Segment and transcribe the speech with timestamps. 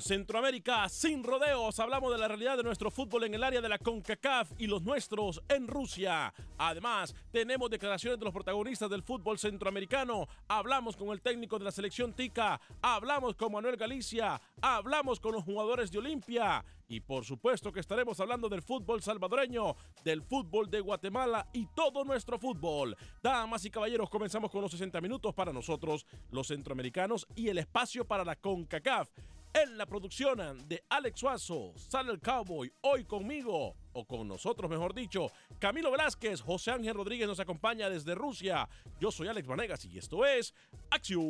[0.00, 3.78] Centroamérica sin rodeos hablamos de la realidad de nuestro fútbol en el área de la
[3.78, 6.32] CONCACAF y los nuestros en Rusia.
[6.58, 10.28] Además, tenemos declaraciones de los protagonistas del fútbol centroamericano.
[10.48, 15.44] Hablamos con el técnico de la selección Tica, hablamos con Manuel Galicia, hablamos con los
[15.44, 20.80] jugadores de Olimpia y por supuesto que estaremos hablando del fútbol salvadoreño, del fútbol de
[20.80, 22.96] Guatemala y todo nuestro fútbol.
[23.22, 28.04] Damas y caballeros, comenzamos con los 60 minutos para nosotros, los centroamericanos, y el espacio
[28.04, 29.08] para la CONCACAF.
[29.52, 30.38] En la producción
[30.68, 35.26] de Alex Suazo, sale el Cowboy, hoy conmigo, o con nosotros mejor dicho,
[35.58, 38.68] Camilo Velázquez, José Ángel Rodríguez nos acompaña desde Rusia.
[39.00, 40.54] Yo soy Alex Vanegas y esto es
[40.90, 41.24] Acción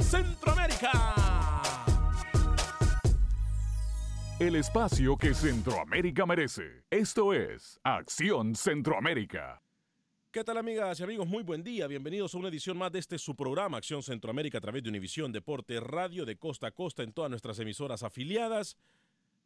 [0.00, 1.14] Centroamérica.
[4.38, 6.84] El espacio que Centroamérica merece.
[6.90, 9.63] Esto es Acción Centroamérica.
[10.34, 11.28] ¿Qué tal amigas y amigos?
[11.28, 11.86] Muy buen día.
[11.86, 15.30] Bienvenidos a una edición más de este su programa Acción Centroamérica a través de Univisión
[15.30, 18.76] Deporte Radio de costa a costa en todas nuestras emisoras afiliadas.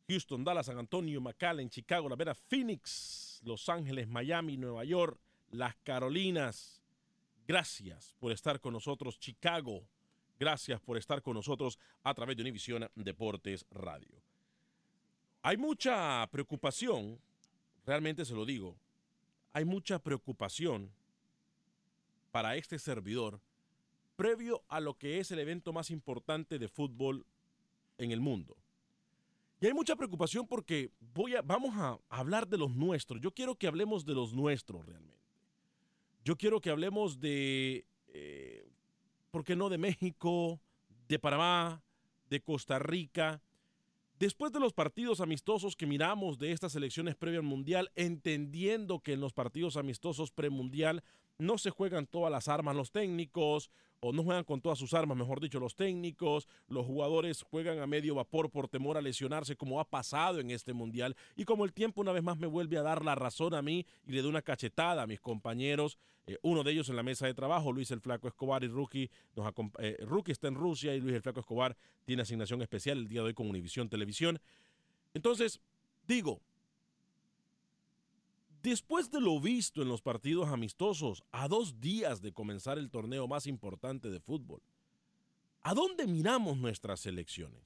[0.08, 5.76] Houston, Dallas, San Antonio, McAllen, Chicago, La Vera, Phoenix, Los Ángeles, Miami, Nueva York, Las
[5.84, 6.82] Carolinas.
[7.46, 9.86] Gracias por estar con nosotros, Chicago.
[10.40, 14.22] Gracias por estar con nosotros a través de Univisión Deportes Radio.
[15.42, 17.20] Hay mucha preocupación,
[17.84, 18.74] realmente se lo digo,
[19.52, 20.90] hay mucha preocupación
[22.30, 23.40] para este servidor
[24.16, 27.24] previo a lo que es el evento más importante de fútbol
[27.98, 28.56] en el mundo.
[29.60, 33.20] Y hay mucha preocupación porque voy a, vamos a hablar de los nuestros.
[33.20, 35.18] Yo quiero que hablemos de los nuestros realmente.
[36.24, 38.68] Yo quiero que hablemos de, eh,
[39.30, 39.68] ¿por qué no?
[39.68, 40.60] De México,
[41.08, 41.82] de Panamá,
[42.28, 43.40] de Costa Rica.
[44.18, 49.12] Después de los partidos amistosos que miramos de estas elecciones previa al Mundial, entendiendo que
[49.12, 51.04] en los partidos amistosos premundial
[51.38, 55.16] no se juegan todas las armas los técnicos, o no juegan con todas sus armas,
[55.16, 59.80] mejor dicho, los técnicos, los jugadores juegan a medio vapor por temor a lesionarse, como
[59.80, 62.82] ha pasado en este Mundial, y como el tiempo una vez más me vuelve a
[62.82, 66.62] dar la razón a mí y le doy una cachetada a mis compañeros, eh, uno
[66.62, 69.96] de ellos en la mesa de trabajo, Luis el Flaco Escobar y Rookie, nos eh,
[70.00, 73.28] Rookie está en Rusia y Luis el Flaco Escobar tiene asignación especial el día de
[73.28, 74.38] hoy con Univisión Televisión.
[75.14, 75.60] Entonces,
[76.06, 76.40] digo,
[78.62, 83.28] Después de lo visto en los partidos amistosos, a dos días de comenzar el torneo
[83.28, 84.60] más importante de fútbol,
[85.62, 87.62] ¿a dónde miramos nuestras selecciones?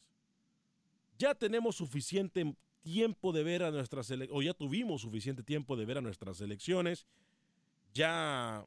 [1.19, 5.99] Ya tenemos suficiente tiempo de ver a nuestras o ya tuvimos suficiente tiempo de ver
[5.99, 7.07] a nuestras selecciones.
[7.95, 8.67] Ya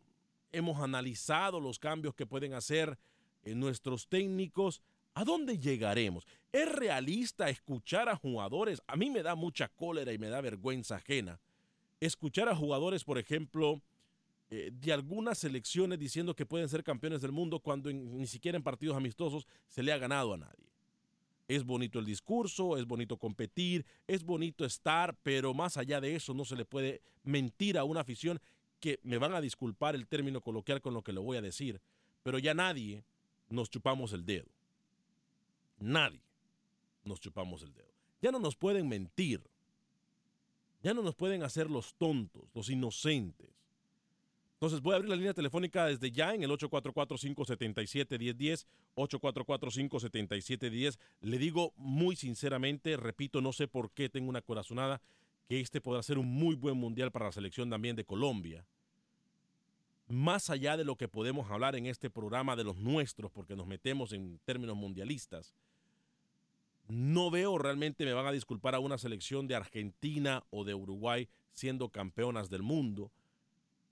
[0.51, 2.97] hemos analizado los cambios que pueden hacer
[3.43, 4.81] eh, nuestros técnicos.
[5.13, 6.25] ¿A dónde llegaremos?
[6.51, 8.81] ¿Es realista escuchar a jugadores?
[8.87, 11.39] A mí me da mucha cólera y me da vergüenza ajena.
[11.99, 13.81] Escuchar a jugadores, por ejemplo,
[14.49, 18.63] eh, de algunas selecciones diciendo que pueden ser campeones del mundo cuando ni siquiera en
[18.63, 20.65] partidos amistosos se le ha ganado a nadie.
[21.47, 26.33] Es bonito el discurso, es bonito competir, es bonito estar, pero más allá de eso
[26.33, 28.39] no se le puede mentir a una afición
[28.79, 31.81] que me van a disculpar el término coloquial con lo que le voy a decir,
[32.23, 33.03] pero ya nadie
[33.49, 34.47] nos chupamos el dedo.
[35.79, 36.21] Nadie
[37.03, 37.93] nos chupamos el dedo.
[38.21, 39.41] Ya no nos pueden mentir.
[40.85, 43.49] Ya no nos pueden hacer los tontos, los inocentes.
[44.53, 50.99] Entonces voy a abrir la línea telefónica desde ya en el 844-577-1010, 844-577-10.
[51.21, 55.01] Le digo muy sinceramente, repito, no sé por qué tengo una corazonada,
[55.49, 58.63] que este podrá ser un muy buen mundial para la selección también de Colombia.
[60.07, 63.65] Más allá de lo que podemos hablar en este programa de los nuestros, porque nos
[63.65, 65.55] metemos en términos mundialistas,
[66.87, 71.27] no veo realmente, me van a disculpar a una selección de Argentina o de Uruguay
[71.53, 73.11] siendo campeonas del mundo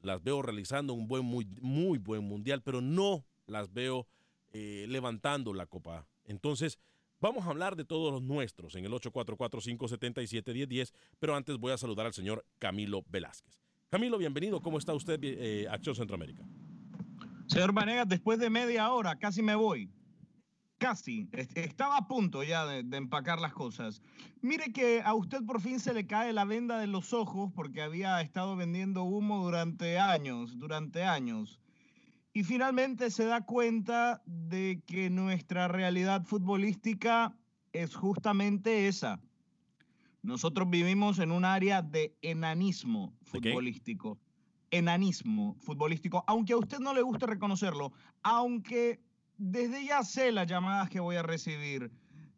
[0.03, 4.05] las veo realizando un buen, muy, muy buen mundial, pero no las veo
[4.51, 6.05] eh, levantando la copa.
[6.25, 6.77] Entonces,
[7.19, 12.05] vamos a hablar de todos los nuestros en el 844-577-1010, pero antes voy a saludar
[12.05, 13.59] al señor Camilo Velázquez.
[13.89, 14.61] Camilo, bienvenido.
[14.61, 16.43] ¿Cómo está usted, eh, Acción Centroamérica?
[17.47, 19.89] Señor Vanegas, después de media hora, casi me voy
[20.83, 24.01] casi, estaba a punto ya de, empacar las cosas.
[24.41, 27.81] Mire que a usted por fin se le cae la venda de los ojos porque
[27.81, 31.61] había estado vendiendo humo durante años, durante años.
[32.33, 37.33] Y finalmente se da cuenta de que nuestra realidad futbolística
[37.71, 39.21] es justamente esa.
[40.21, 44.19] Nosotros vivimos en un área de enanismo futbolístico.
[44.69, 48.99] Enanismo futbolístico, aunque a usted no le guste reconocerlo, aunque
[49.37, 51.91] desde ya sé las llamadas que voy a recibir.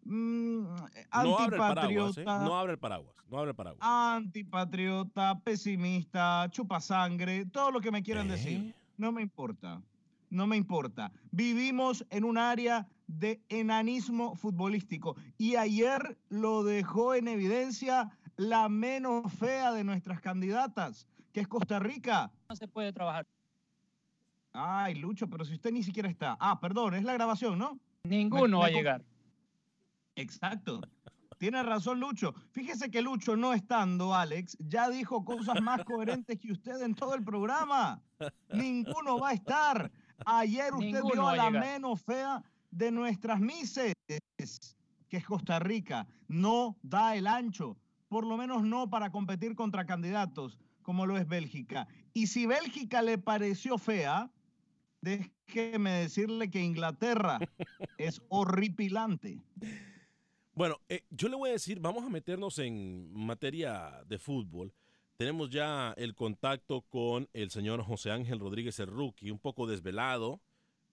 [0.04, 0.66] Mm,
[1.12, 2.22] antipatriota.
[2.22, 2.26] ¿eh?
[2.26, 3.80] No abre el paraguas, no abre el paraguas.
[3.82, 8.60] Antipatriota, pesimista, chupasangre, todo lo que me quieran decir.
[8.60, 8.76] ¿Eh?
[8.98, 9.82] No me importa.
[10.30, 11.12] No me importa.
[11.32, 15.16] Vivimos en un área de enanismo futbolístico.
[15.38, 21.80] Y ayer lo dejó en evidencia la menos fea de nuestras candidatas, que es Costa
[21.80, 22.32] Rica.
[22.50, 23.26] No se puede trabajar.
[24.56, 26.38] Ay, Lucho, pero si usted ni siquiera está.
[26.40, 27.80] Ah, perdón, es la grabación, ¿no?
[28.04, 29.04] Ninguno va a llegar.
[30.16, 30.82] Exacto.
[31.38, 32.34] Tiene razón Lucho.
[32.52, 37.14] Fíjese que Lucho no estando, Alex, ya dijo cosas más coherentes que usted en todo
[37.16, 38.02] el programa.
[38.50, 39.92] Ninguno va a estar.
[40.26, 42.42] Ayer usted vio a la menos fea
[42.72, 46.08] de nuestras mises, que es Costa Rica.
[46.28, 51.28] No da el ancho, por lo menos no para competir contra candidatos como lo es
[51.28, 51.88] Bélgica.
[52.14, 54.30] Y si Bélgica le pareció fea,
[55.06, 57.40] déjeme decirle que Inglaterra
[57.98, 59.40] es horripilante.
[60.54, 64.74] Bueno, eh, yo le voy a decir, vamos a meternos en materia de fútbol.
[65.18, 70.42] Tenemos ya el contacto con el señor José Ángel Rodríguez el rookie, un poco desvelado.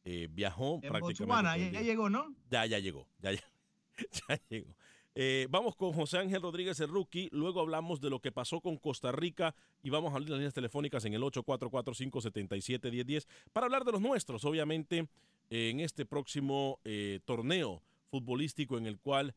[0.05, 1.73] Eh, viajó prácticamente.
[1.73, 2.35] ya, llegó, ¿no?
[2.50, 3.32] Ya, ya llegó, ya,
[4.29, 4.75] ya llegó.
[5.14, 7.29] Eh, vamos con José Ángel Rodríguez, el rookie.
[7.32, 10.55] Luego hablamos de lo que pasó con Costa Rica y vamos a abrir las líneas
[10.55, 15.09] telefónicas en el 844-577-1010 para hablar de los nuestros, obviamente,
[15.50, 19.35] en este próximo eh, torneo futbolístico en el cual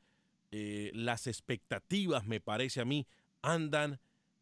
[0.52, 3.06] eh, las expectativas, me parece a mí,
[3.42, 4.00] andan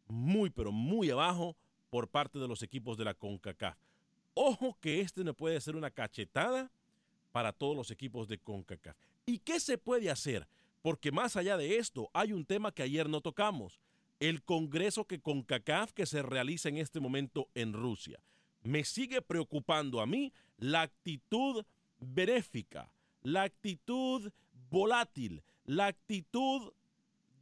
[0.07, 1.55] muy, pero muy abajo
[1.89, 3.77] por parte de los equipos de la CONCACAF.
[4.35, 6.71] Ojo que este no puede ser una cachetada
[7.31, 8.95] para todos los equipos de CONCACAF.
[9.25, 10.47] ¿Y qué se puede hacer?
[10.83, 13.79] Porque más allá de esto, hay un tema que ayer no tocamos,
[14.19, 18.19] el Congreso que con CACAF que se realiza en este momento en Rusia.
[18.63, 21.65] Me sigue preocupando a mí la actitud
[21.99, 24.29] benéfica, la actitud
[24.69, 26.73] volátil, la actitud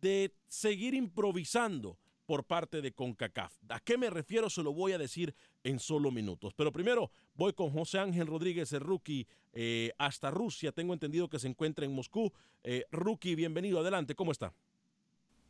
[0.01, 3.57] de seguir improvisando por parte de CONCACAF.
[3.69, 4.51] ¿A qué me refiero?
[4.51, 6.53] Se lo voy a decir en solo minutos.
[6.53, 10.71] Pero primero voy con José Ángel Rodríguez, el rookie, eh, hasta Rusia.
[10.71, 12.31] Tengo entendido que se encuentra en Moscú.
[12.63, 13.79] Eh, rookie, bienvenido.
[13.79, 14.53] Adelante, ¿cómo está?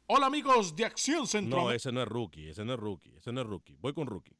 [0.07, 1.63] Hola amigos de Acción Central.
[1.63, 3.77] No, ese no es rookie, ese no es rookie, ese no es rookie.
[3.79, 4.35] Voy con rookie.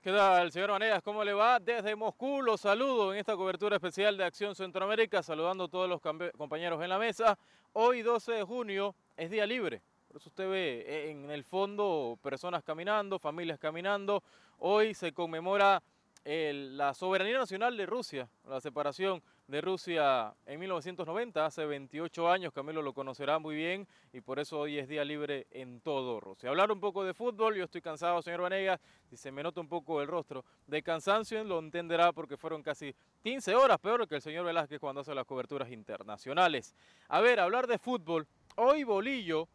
[0.00, 1.02] ¿Qué tal, señor Vanegas?
[1.02, 1.60] ¿Cómo le va?
[1.60, 6.00] Desde Moscú los saludo en esta cobertura especial de Acción Centroamérica, saludando a todos los
[6.00, 7.38] compañeros en la mesa.
[7.72, 9.82] Hoy, 12 de junio, es día libre.
[10.26, 14.22] Usted ve eh, en el fondo personas caminando, familias caminando.
[14.58, 15.82] Hoy se conmemora
[16.24, 22.82] la soberanía nacional de Rusia, la separación de Rusia en 1990, hace 28 años, Camilo
[22.82, 26.50] lo conocerá muy bien y por eso hoy es día libre en todo Rusia.
[26.50, 29.68] Hablar un poco de fútbol, yo estoy cansado, señor Vanegas, si se me nota un
[29.68, 34.22] poco el rostro de cansancio, lo entenderá porque fueron casi 15 horas, peor que el
[34.22, 36.74] señor Velázquez cuando hace las coberturas internacionales.
[37.08, 39.48] A ver, hablar de fútbol, hoy Bolillo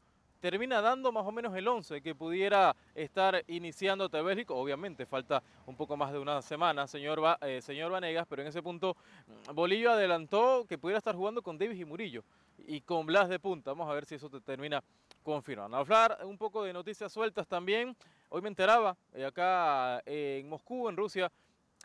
[0.44, 4.54] termina dando más o menos el 11 que pudiera estar iniciando ante Bélgica.
[4.54, 8.62] Obviamente falta un poco más de una semana, señor, eh, señor Vanegas, pero en ese
[8.62, 12.26] punto mm, Bolillo adelantó que pudiera estar jugando con Davis y Murillo
[12.68, 13.72] y con Blas de punta.
[13.72, 14.84] Vamos a ver si eso te termina
[15.24, 15.78] confirmando.
[15.78, 17.96] Hablar un poco de noticias sueltas también.
[18.28, 21.32] Hoy me enteraba eh, acá eh, en Moscú, en Rusia,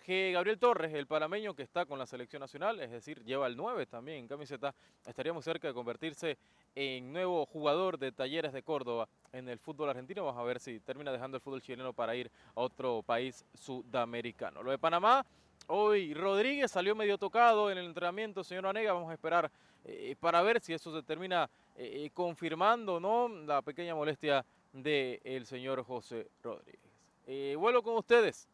[0.05, 3.57] que Gabriel Torres, el panameño que está con la selección nacional, es decir, lleva el
[3.57, 4.75] 9 también en camiseta,
[5.07, 6.39] estaría muy cerca de convertirse
[6.75, 10.25] en nuevo jugador de Talleres de Córdoba en el fútbol argentino.
[10.25, 14.63] Vamos a ver si termina dejando el fútbol chileno para ir a otro país sudamericano.
[14.63, 15.25] Lo de Panamá,
[15.67, 19.51] hoy Rodríguez salió medio tocado en el entrenamiento, señor Anega, vamos a esperar
[19.85, 24.45] eh, para ver si eso se termina eh, eh, confirmando o no la pequeña molestia
[24.73, 26.89] del señor José Rodríguez.
[27.31, 28.49] Eh, vuelvo con ustedes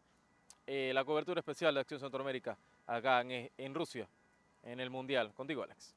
[0.66, 4.08] eh, la cobertura especial de Acción Centroamérica acá en, en Rusia,
[4.62, 5.32] en el Mundial.
[5.34, 5.94] Contigo, Alex.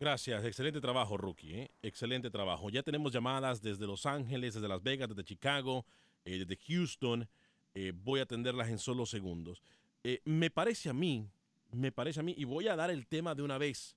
[0.00, 1.54] Gracias, excelente trabajo, Rookie.
[1.54, 1.70] ¿eh?
[1.82, 2.70] Excelente trabajo.
[2.70, 5.84] Ya tenemos llamadas desde Los Ángeles, desde Las Vegas, desde Chicago,
[6.24, 7.28] eh, desde Houston.
[7.74, 9.60] Eh, voy a atenderlas en solo segundos.
[10.04, 11.28] Eh, me parece a mí,
[11.72, 13.96] me parece a mí, y voy a dar el tema de una vez.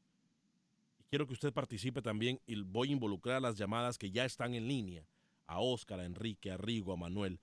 [1.09, 4.67] Quiero que usted participe también y voy a involucrar las llamadas que ya están en
[4.67, 5.05] línea.
[5.45, 7.39] A Oscar, a Enrique, a Rigo, a Manuel.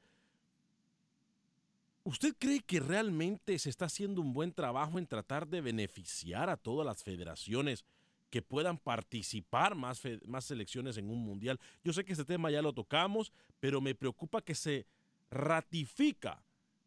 [2.09, 6.57] ¿Usted cree que realmente se está haciendo un buen trabajo en tratar de beneficiar a
[6.57, 7.85] todas las federaciones
[8.31, 11.61] que puedan participar más, más selecciones en un mundial?
[11.85, 14.87] Yo sé que este tema ya lo tocamos, pero me preocupa que se
[15.31, 16.43] ratifica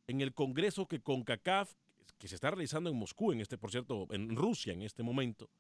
[0.08, 1.72] en el Congreso que CONCACAF,
[2.18, 5.52] que se está realizando en Moscú, en este, por cierto, en Rusia en este momento,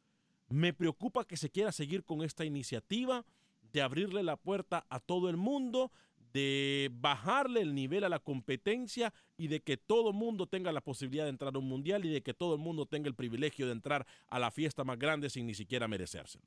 [0.49, 3.23] me preocupa que se quiera seguir con esta iniciativa
[3.71, 5.91] de abrirle la puerta a todo el mundo,
[6.33, 11.25] de bajarle el nivel a la competencia y de que todo mundo tenga la posibilidad
[11.25, 13.73] de entrar a un mundial y de que todo el mundo tenga el privilegio de
[13.73, 16.45] entrar a la fiesta más grande sin ni siquiera merecérselo.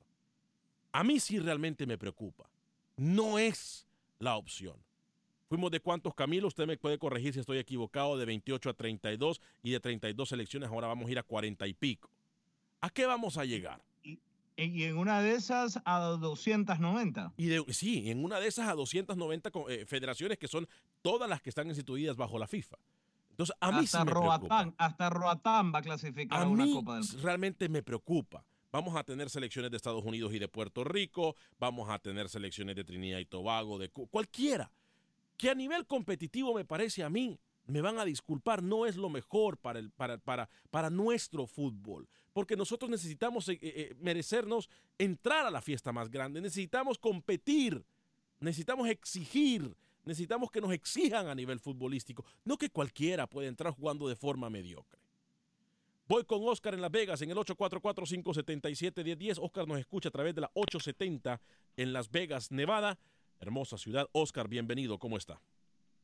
[0.91, 2.49] A mí sí realmente me preocupa.
[2.97, 3.85] No es
[4.19, 4.77] la opción.
[5.47, 9.41] Fuimos de cuántos, Camilo, usted me puede corregir si estoy equivocado, de 28 a 32
[9.61, 12.09] y de 32 selecciones ahora vamos a ir a 40 y pico.
[12.81, 13.83] ¿A qué vamos a llegar?
[14.57, 17.33] Y en una de esas a 290.
[17.37, 20.67] Y de, sí, en una de esas a 290 co- eh, federaciones que son
[21.01, 22.77] todas las que están instituidas bajo la FIFA.
[23.31, 24.37] Entonces, a mí sí hasta, me preocupa.
[24.37, 27.21] Roatán, hasta Roatán va a clasificar a, A una mí Copa del Mundo.
[27.21, 28.45] realmente me preocupa.
[28.71, 32.75] Vamos a tener selecciones de Estados Unidos y de Puerto Rico, vamos a tener selecciones
[32.75, 34.71] de Trinidad y Tobago, de Cu- cualquiera.
[35.37, 39.09] Que a nivel competitivo me parece a mí, me van a disculpar, no es lo
[39.09, 42.07] mejor para, el, para, para, para nuestro fútbol.
[42.33, 47.85] Porque nosotros necesitamos eh, eh, merecernos entrar a la fiesta más grande, necesitamos competir,
[48.39, 54.07] necesitamos exigir, necesitamos que nos exijan a nivel futbolístico, no que cualquiera pueda entrar jugando
[54.07, 54.99] de forma mediocre.
[56.07, 59.39] Voy con Oscar en Las Vegas en el 844-577-1010.
[59.41, 61.41] Oscar nos escucha a través de la 870
[61.77, 62.99] en Las Vegas, Nevada.
[63.39, 64.07] Hermosa ciudad.
[64.11, 64.99] Oscar, bienvenido.
[64.99, 65.41] ¿Cómo está?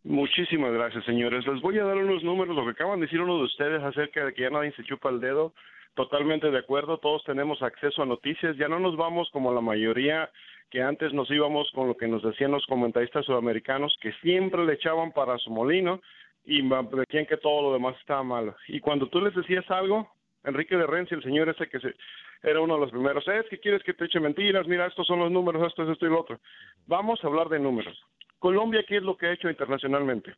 [0.04, 1.46] Muchísimas gracias, señores.
[1.46, 4.26] Les voy a dar unos números, lo que acaban de decir uno de ustedes acerca
[4.26, 5.54] de que ya nadie se chupa el dedo.
[5.94, 8.58] Totalmente de acuerdo, todos tenemos acceso a noticias.
[8.58, 10.30] Ya no nos vamos como la mayoría
[10.72, 14.74] que antes nos íbamos con lo que nos decían los comentaristas sudamericanos, que siempre le
[14.74, 16.02] echaban para su molino
[16.46, 18.56] y decían que todo lo demás estaba malo.
[18.70, 20.10] Y cuando tú les decías algo,
[20.44, 21.94] Enrique de Renzi, el señor ese que se,
[22.42, 25.20] era uno de los primeros, es que quieres que te eche mentiras, mira, estos son
[25.20, 26.40] los números, esto es esto y lo otro.
[26.88, 28.02] Vamos a hablar de números.
[28.42, 30.34] Colombia, ¿qué es lo que ha hecho internacionalmente?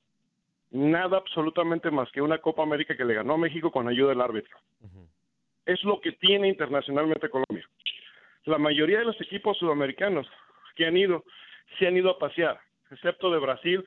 [0.72, 4.20] Nada absolutamente más que una Copa América que le ganó a México con ayuda del
[4.20, 4.58] árbitro.
[5.66, 7.66] Es lo que tiene internacionalmente Colombia.
[8.44, 10.28] La mayoría de los equipos sudamericanos
[10.76, 11.24] que han ido,
[11.80, 12.60] se han ido a pasear,
[12.92, 13.86] excepto de Brasil,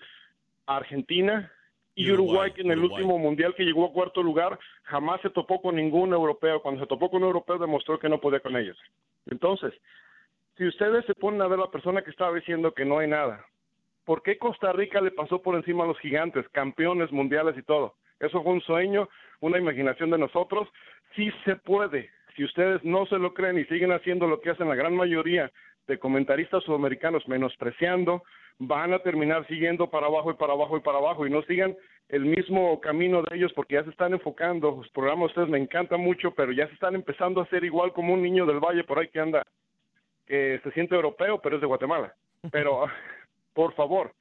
[0.64, 1.52] Argentina
[1.94, 3.02] y, Uruguay, Uruguay, que en el Uruguay.
[3.02, 6.62] último mundial que llegó a cuarto lugar jamás se topó con ningún europeo.
[6.62, 8.78] Cuando se topó con un europeo demostró que no podía con ellos.
[9.26, 9.74] Entonces,
[10.56, 13.44] si ustedes se ponen a ver la persona que estaba diciendo que no hay nada,
[14.06, 17.96] ¿por qué Costa Rica le pasó por encima a los gigantes, campeones mundiales y todo?
[18.20, 19.08] Eso fue un sueño,
[19.40, 20.68] una imaginación de nosotros.
[21.14, 22.08] Sí se puede.
[22.36, 25.50] Si ustedes no se lo creen y siguen haciendo lo que hacen la gran mayoría
[25.86, 28.22] de comentaristas sudamericanos, menospreciando,
[28.58, 31.76] van a terminar siguiendo para abajo y para abajo y para abajo y no sigan
[32.08, 34.76] el mismo camino de ellos porque ya se están enfocando.
[34.76, 37.92] Los programas de ustedes me encantan mucho, pero ya se están empezando a hacer igual
[37.92, 39.42] como un niño del valle por ahí que anda,
[40.26, 42.14] que se siente europeo, pero es de Guatemala.
[42.52, 42.86] Pero,
[43.56, 44.12] por favor,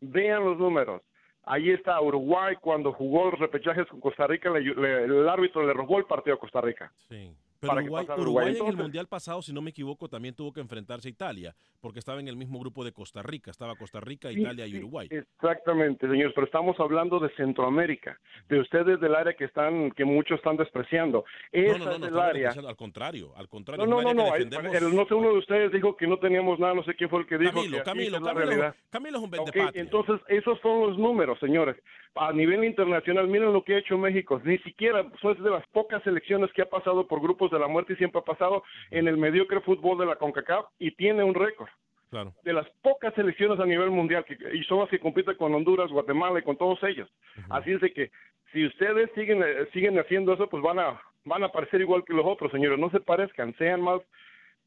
[0.00, 1.02] vean los números.
[1.42, 5.98] Ahí está Uruguay cuando jugó los repechajes con Costa Rica, le- el árbitro le robó
[5.98, 6.92] el partido a Costa Rica.
[7.08, 7.30] Sí.
[7.66, 8.68] Pero Para que Uruguay, pasara Uruguay Uruguay.
[8.72, 11.98] en el Mundial pasado, si no me equivoco, también tuvo que enfrentarse a Italia, porque
[11.98, 13.50] estaba en el mismo grupo de Costa Rica.
[13.50, 15.08] Estaba Costa Rica, Sí, Italia y Uruguay.
[15.10, 18.18] Exactamente, señores, pero estamos hablando de Centroamérica,
[18.48, 21.24] de ustedes del área que están, que muchos están despreciando.
[21.52, 22.50] Esa no, no, no, es no, el área.
[22.50, 23.86] al contrario, al contrario.
[23.86, 25.96] No, no, no, área no, que ahí- defendemos- el- no sé, uno de ustedes dijo
[25.96, 28.16] que no teníamos nada, no sé quién fue el que dijo Camilo, que así Camilo,
[28.16, 28.74] es la Camilo, realidad.
[28.90, 29.82] Camilo es un Ok, vendepatria.
[29.82, 31.76] entonces esos son los números, señores.
[32.16, 34.40] A nivel internacional, miren lo que ha hecho México.
[34.44, 37.92] Ni siquiera son de las pocas selecciones que ha pasado por grupos de la muerte
[37.92, 41.68] y siempre ha pasado en el mediocre fútbol de la CONCACAF y tiene un récord.
[42.10, 42.32] Claro.
[42.42, 45.90] De las pocas selecciones a nivel mundial que, y son las que compiten con Honduras,
[45.90, 47.10] Guatemala y con todos ellos.
[47.50, 48.10] Así es de que
[48.52, 52.14] si ustedes siguen eh, siguen haciendo eso, pues van a van a parecer igual que
[52.14, 52.78] los otros, señores.
[52.78, 54.00] No se parezcan, sean más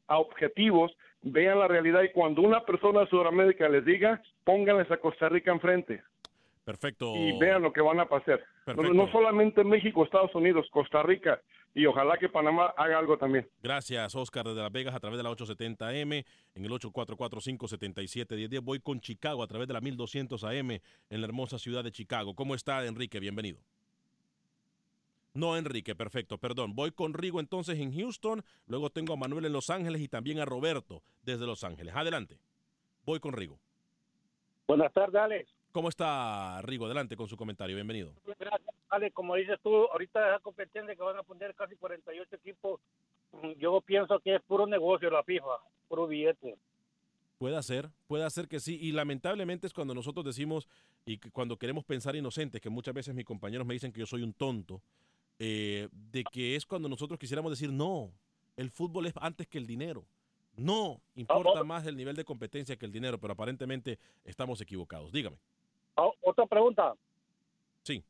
[0.06, 5.28] objetivos, vean la realidad y cuando una persona de Sudamérica les diga, pónganles a Costa
[5.28, 6.02] Rica enfrente
[6.70, 7.16] Perfecto.
[7.16, 8.38] y vean lo que van a pasar.
[8.38, 8.94] No, Perfecto.
[8.94, 11.40] no solamente México, Estados Unidos, Costa Rica
[11.74, 13.48] y ojalá que Panamá haga algo también.
[13.60, 16.24] Gracias, Oscar, desde Las Vegas a través de la 870M,
[16.54, 18.60] en el 844-577-1010.
[18.62, 20.80] Voy con Chicago a través de la 1200 AM en
[21.20, 22.34] la hermosa ciudad de Chicago.
[22.34, 23.18] ¿Cómo está, Enrique?
[23.18, 23.58] Bienvenido.
[25.34, 26.74] No, Enrique, perfecto, perdón.
[26.74, 30.38] Voy con Rigo entonces en Houston, luego tengo a Manuel en Los Ángeles y también
[30.38, 31.94] a Roberto desde Los Ángeles.
[31.96, 32.38] Adelante.
[33.04, 33.58] Voy con Rigo.
[34.66, 35.59] Buenas tardes, Alex.
[35.72, 36.86] ¿Cómo está Rigo?
[36.86, 37.76] Adelante con su comentario.
[37.76, 38.12] Bienvenido.
[38.38, 39.14] Gracias, Alex.
[39.14, 42.80] Como dices tú, ahorita esa competencia que van a poner casi 48 equipos,
[43.32, 45.58] mm, yo pienso que es puro negocio la FIFA,
[45.88, 46.56] puro billete.
[47.38, 48.78] Puede ser, puede ser que sí.
[48.82, 50.68] Y lamentablemente es cuando nosotros decimos
[51.06, 54.22] y cuando queremos pensar inocentes, que muchas veces mis compañeros me dicen que yo soy
[54.22, 54.82] un tonto,
[55.38, 58.12] eh, de que es cuando nosotros quisiéramos decir, no,
[58.56, 60.04] el fútbol es antes que el dinero.
[60.56, 65.12] No, importa más el nivel de competencia que el dinero, pero aparentemente estamos equivocados.
[65.12, 65.38] Dígame.
[65.96, 66.94] Ah, otra pregunta.
[67.82, 68.02] Sí.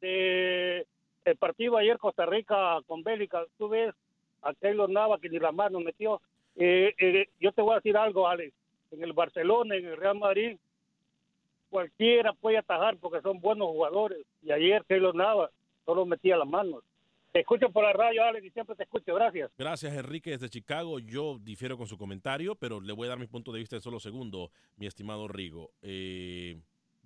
[0.00, 0.86] De
[1.28, 3.94] el partido ayer Costa Rica con Bélgica, tú ves
[4.42, 6.20] a Keylor Nava que ni la mano metió.
[6.56, 8.52] Eh, eh, yo te voy a decir algo, Alex.
[8.90, 10.56] En el Barcelona, en el Real Madrid,
[11.68, 14.24] cualquiera puede atajar porque son buenos jugadores.
[14.42, 15.50] Y ayer Keylor Nava
[15.84, 16.82] solo metía las manos.
[17.32, 19.14] Te escucho por la radio, Alex, y siempre te escucho.
[19.14, 19.50] Gracias.
[19.58, 20.98] Gracias, Enrique, desde Chicago.
[20.98, 23.82] Yo difiero con su comentario, pero le voy a dar mi punto de vista en
[23.82, 25.70] solo segundo, mi estimado Rigo.
[25.82, 26.56] Eh,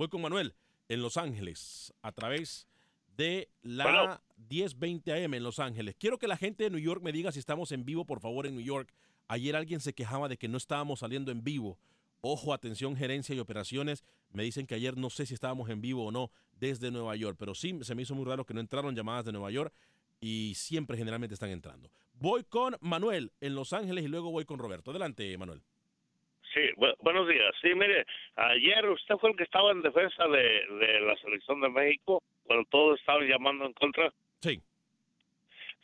[0.03, 0.57] voy con Manuel
[0.89, 2.67] en Los Ángeles, a través
[3.17, 4.21] de la Bueno.
[4.51, 5.95] 1020 AM en Los Ángeles.
[5.97, 8.49] Quiero que la gente de New York me diga si estamos en vivo, por favor,
[8.49, 8.93] en New York.
[9.29, 11.79] Ayer alguien se quejaba de que no estábamos saliendo en vivo.
[12.21, 14.03] Ojo, atención, gerencia y operaciones.
[14.33, 17.37] Me dicen que ayer no sé si estábamos en vivo o no desde Nueva York,
[17.39, 19.73] pero sí se me hizo muy raro que no entraron llamadas de Nueva York
[20.21, 21.93] y siempre generalmente están entrando.
[22.15, 24.91] Voy con Manuel en Los Ángeles y luego voy con Roberto.
[24.91, 25.63] Adelante, Manuel.
[26.55, 27.55] Sí, bu- buenos días.
[27.63, 28.05] Sí, mire,
[28.37, 32.65] ayer usted fue el que estaba en defensa de, de la selección de México cuando
[32.71, 34.13] todos estaban llamando en contra.
[34.41, 34.61] Sí.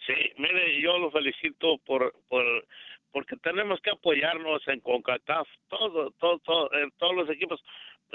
[0.07, 2.45] Sí, mire, yo lo felicito por, por
[3.13, 7.63] porque tenemos que apoyarnos en CONCACAF, todo, todo, todo, en todos los equipos.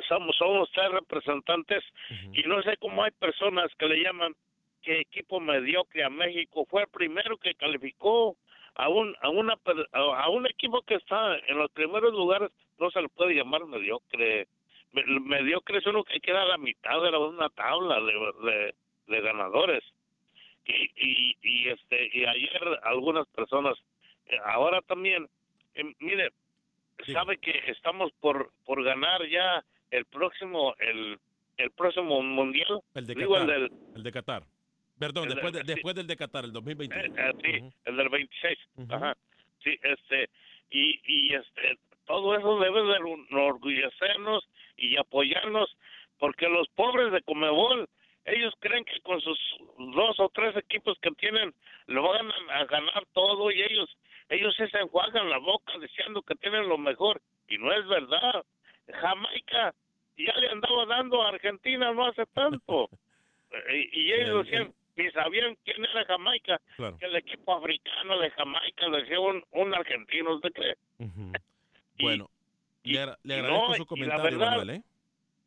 [0.08, 1.84] Somos, somos tres representantes
[2.34, 4.34] y no sé cómo hay personas que le llaman
[4.82, 8.36] que equipo mediocre a México fue el primero que calificó
[8.76, 9.58] a un a una
[9.94, 14.48] a un equipo que está en los primeros lugares no se le puede llamar mediocre
[14.94, 18.76] Me- mediocre es uno que queda a la mitad de la, una tabla de, de,
[19.08, 19.84] de ganadores
[20.66, 23.76] y, y y este y ayer algunas personas
[24.28, 25.28] eh, ahora también
[25.76, 26.30] eh, mire
[27.12, 31.20] sabe que estamos por por ganar ya el próximo el
[31.58, 33.60] el próximo mundial El de digo el Qatar.
[33.62, 34.44] del El de Qatar.
[35.00, 35.68] Perdón, El de- después, de- sí.
[35.68, 37.04] después del de Qatar, el 2021.
[37.18, 38.58] Eh, sí, el del 26.
[38.90, 39.16] Ajá.
[39.64, 40.30] Sí, este,
[40.72, 42.98] y, y este, todo eso debe de
[43.30, 45.76] enorgullecernos y apoyarnos,
[46.20, 47.88] porque los pobres de Comebol,
[48.26, 49.38] ellos creen que con sus
[49.78, 51.54] dos o tres equipos que tienen,
[51.88, 53.90] lo van a, ganar todo y ellos,
[54.30, 58.44] ellos se enjuagan la boca diciendo que tienen lo mejor, y no es verdad.
[58.88, 59.74] Jamaica
[60.18, 62.90] ya le andaba dando a Argentina no hace tanto.
[63.52, 66.98] Eh, y, y ellos decían, ni sabían quién era Jamaica, Claro.
[66.98, 70.76] que el equipo africano de Jamaica lo decía un, un argentino, ¿usted cree?
[72.00, 72.30] Bueno,
[72.84, 74.70] le, agra- le y agradezco no, su y la comentario, verdad- Manuel.
[74.72, 74.82] ¿eh?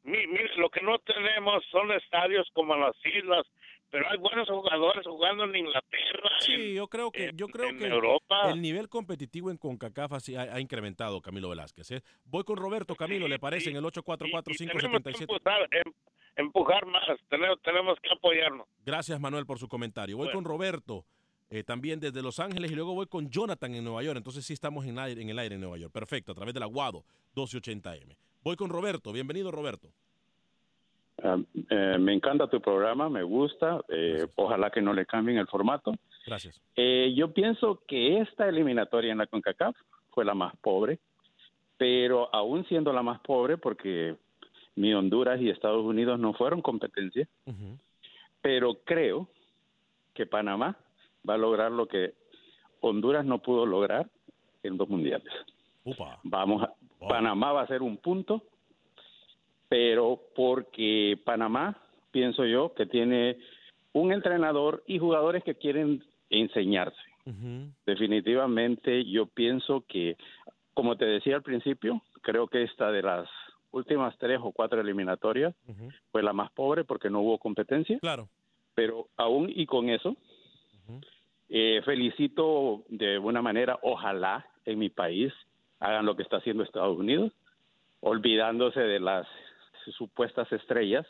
[0.05, 3.45] Mi- Mire, lo que no tenemos son estadios como en las islas,
[3.91, 6.31] pero hay buenos jugadores jugando en Inglaterra.
[6.41, 8.51] Sí, yo creo que, yo creo en que el- Europa.
[8.51, 11.91] el nivel competitivo en CONCACAF ha, ha incrementado, Camilo Velázquez.
[11.91, 12.03] ¿eh?
[12.25, 13.71] Voy con Roberto, Camilo, ¿le parece?
[13.71, 15.93] En el Tenemos que 844-577.
[16.37, 18.67] Empujar, em- más, tenemos, tenemos que apoyarnos.
[18.85, 20.17] Gracias, Manuel, por su comentario.
[20.17, 20.39] Voy Bueno.
[20.39, 21.05] con Roberto,
[21.51, 24.17] eh, también desde Los Ángeles, y luego voy con Jonathan en Nueva York.
[24.17, 25.93] Entonces sí estamos en, aire- en el aire en Nueva York.
[25.93, 28.17] Perfecto, a través del Aguado 1280M.
[28.43, 29.13] Voy con Roberto.
[29.13, 29.89] Bienvenido, Roberto.
[31.23, 31.39] Ah,
[31.71, 33.81] eh, me encanta tu programa, me gusta.
[33.89, 35.93] eh, ojalá que no le cambien el formato.
[36.27, 36.61] Gracias.
[36.77, 39.75] Eh, yo pienso que esta eliminatoria en la CONCACAF
[40.11, 40.99] fue la más pobre,
[41.79, 44.17] pero aún siendo la más pobre, porque
[44.77, 47.27] ni Honduras y Estados Unidos no fueron competencia,
[48.41, 49.29] pero creo
[50.15, 50.77] que Panamá
[51.29, 52.15] va a lograr lo que
[52.81, 54.09] Honduras no pudo lograr
[54.63, 55.33] en dos mundiales.
[55.85, 56.21] Upa.
[56.23, 56.75] Vamos a,
[57.09, 58.43] Panamá va a ser un punto,
[59.69, 61.77] pero porque Panamá,
[62.11, 63.39] pienso yo, que tiene
[63.93, 67.01] un entrenador y jugadores que quieren enseñarse.
[67.85, 70.17] Definitivamente yo pienso que,
[70.75, 73.29] como te decía al principio, creo que esta de las
[73.71, 75.55] últimas tres o cuatro eliminatorias
[76.11, 77.99] fue la más pobre porque no hubo competencia.
[78.01, 78.29] Claro.
[78.75, 80.17] Pero aún y con eso,
[81.49, 85.33] eh, felicito de buena manera, ojalá en mi país
[85.81, 87.33] hagan lo que está haciendo Estados Unidos,
[88.01, 89.27] olvidándose de las
[89.97, 91.07] supuestas estrellas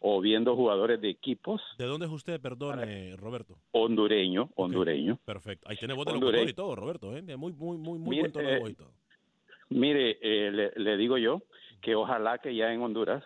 [0.00, 3.56] o viendo jugadores de equipos ¿De dónde es usted, perdone, Roberto?
[3.72, 5.18] hondureño, hondureño.
[5.24, 5.68] Perfecto.
[5.68, 7.14] Ahí tiene voz de locutor y todo, Roberto.
[7.14, 7.22] ¿eh?
[7.36, 8.92] Muy, muy, muy, muy Mire, buen tono de eh, voz y todo.
[9.68, 11.42] Mire, eh, le, le digo yo
[11.80, 13.24] que ojalá que ya en Honduras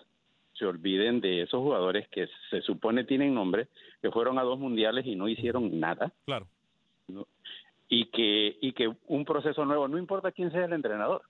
[0.55, 3.69] se olviden de esos jugadores que se supone tienen nombre,
[4.01, 6.13] que fueron a dos mundiales y no hicieron nada.
[6.25, 6.47] Claro.
[7.09, 7.27] ¿no?
[7.89, 11.23] Y que, y que un proceso nuevo, no importa quién sea el entrenador.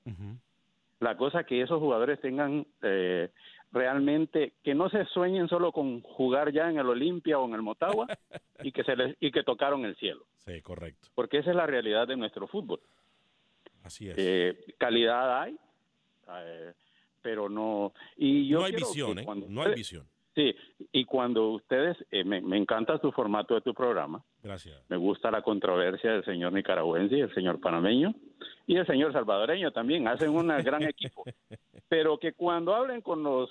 [1.01, 3.31] La cosa es que esos jugadores tengan eh,
[3.73, 7.63] realmente, que no se sueñen solo con jugar ya en el Olimpia o en el
[7.63, 8.07] Motagua
[8.63, 10.25] y que se les, y que tocaron el cielo.
[10.39, 11.09] Sí, correcto.
[11.15, 12.81] Porque esa es la realidad de nuestro fútbol.
[13.83, 14.15] Así es.
[14.17, 15.59] Eh, calidad hay,
[16.29, 16.73] eh,
[17.25, 17.93] pero no.
[18.19, 19.27] Y yo no hay visión, ¿eh?
[19.49, 20.07] No hay visión.
[20.35, 20.55] Sí,
[20.93, 24.83] y cuando ustedes, eh, me, me encanta tu formato de tu programa, Gracias.
[24.89, 28.13] me gusta la controversia del señor nicaragüense y el señor panameño
[28.67, 31.25] y el señor salvadoreño también, hacen un gran equipo,
[31.89, 33.49] pero que cuando hablen con los,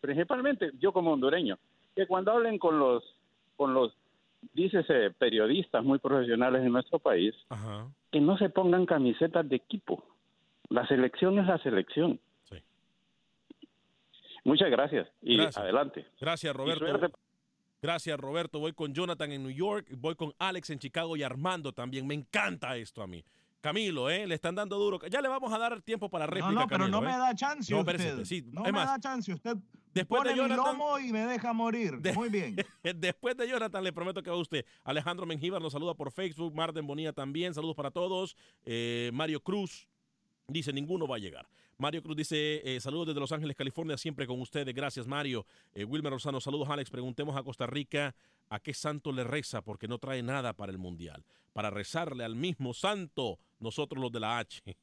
[0.00, 1.58] principalmente yo como hondureño,
[1.94, 3.04] que cuando hablen con los,
[3.56, 3.92] con los,
[4.52, 7.86] dícese, periodistas muy profesionales en nuestro país, Ajá.
[8.10, 10.02] que no se pongan camisetas de equipo.
[10.70, 12.18] La selección es la selección.
[14.46, 15.56] Muchas gracias y Gracias.
[15.58, 16.06] adelante.
[16.20, 17.10] Gracias, Roberto.
[17.82, 18.58] Gracias, Roberto.
[18.58, 22.06] Voy con Jonathan en New York, voy con Alex en Chicago y Armando también.
[22.06, 23.24] Me encanta esto a mí.
[23.60, 24.26] Camilo, ¿eh?
[24.26, 25.00] Le están dando duro.
[25.10, 27.12] Ya le vamos a dar tiempo para No, réplica, no, pero Camilo, no ¿eh?
[27.12, 28.24] me da chance No, usted.
[28.24, 28.42] sí.
[28.52, 29.32] No es me más, da chance.
[29.32, 29.56] Usted
[29.92, 31.94] después de pone mi Jonathan- lomo y me deja morir.
[32.14, 32.54] Muy bien.
[32.82, 34.64] Después de Jonathan, le prometo que va usted.
[34.84, 36.54] Alejandro Mengíbar nos saluda por Facebook.
[36.54, 37.52] Marden Bonilla también.
[37.54, 38.36] Saludos para todos.
[38.64, 39.88] Eh, Mario Cruz
[40.46, 41.48] dice: ninguno va a llegar.
[41.78, 44.74] Mario Cruz dice: eh, saludos desde Los Ángeles, California, siempre con ustedes.
[44.74, 45.46] Gracias, Mario.
[45.74, 46.90] Eh, Wilmer Rosano, saludos, Alex.
[46.90, 48.14] Preguntemos a Costa Rica
[48.48, 51.22] a qué santo le reza porque no trae nada para el mundial.
[51.52, 54.62] Para rezarle al mismo santo, nosotros los de la H.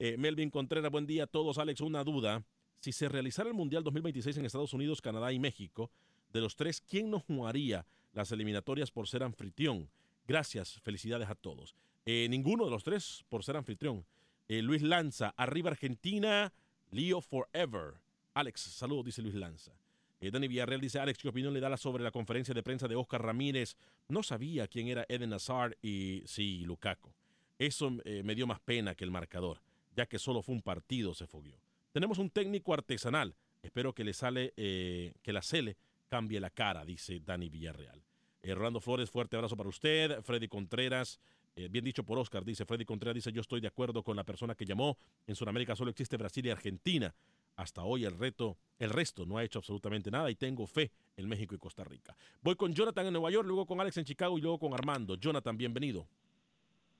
[0.00, 1.58] Eh, Melvin Contreras, buen día a todos.
[1.58, 2.44] Alex, una duda.
[2.78, 5.90] Si se realizara el Mundial 2026 en Estados Unidos, Canadá y México,
[6.32, 9.90] de los tres, ¿quién nos jugaría las eliminatorias por ser anfitrión?
[10.24, 11.74] Gracias, felicidades a todos.
[12.06, 14.06] Ninguno de los tres por ser anfitrión.
[14.50, 16.50] Eh, Luis Lanza, arriba Argentina,
[16.90, 18.00] Leo Forever.
[18.32, 19.72] Alex, saludos, dice Luis Lanza.
[20.20, 22.96] Eh, Dani Villarreal dice, Alex, ¿qué opinión le da sobre la conferencia de prensa de
[22.96, 23.76] Oscar Ramírez?
[24.08, 27.12] No sabía quién era Eden Hazard y sí, Lukaku.
[27.58, 29.60] Eso eh, me dio más pena que el marcador,
[29.94, 31.60] ya que solo fue un partido, se fogueó.
[31.92, 33.34] Tenemos un técnico artesanal.
[33.62, 35.76] Espero que le sale, que la Cele
[36.08, 38.00] cambie la cara, dice Dani Villarreal.
[38.44, 40.22] Rolando Flores, fuerte abrazo para usted.
[40.22, 41.18] Freddy Contreras,
[41.58, 44.24] eh, bien dicho por Oscar, dice Freddy Contreras, dice yo estoy de acuerdo con la
[44.24, 44.96] persona que llamó.
[45.26, 47.12] En Sudamérica solo existe Brasil y Argentina.
[47.56, 51.28] Hasta hoy el reto, el resto no ha hecho absolutamente nada y tengo fe en
[51.28, 52.14] México y Costa Rica.
[52.40, 55.16] Voy con Jonathan en Nueva York, luego con Alex en Chicago y luego con Armando.
[55.16, 56.06] Jonathan, bienvenido.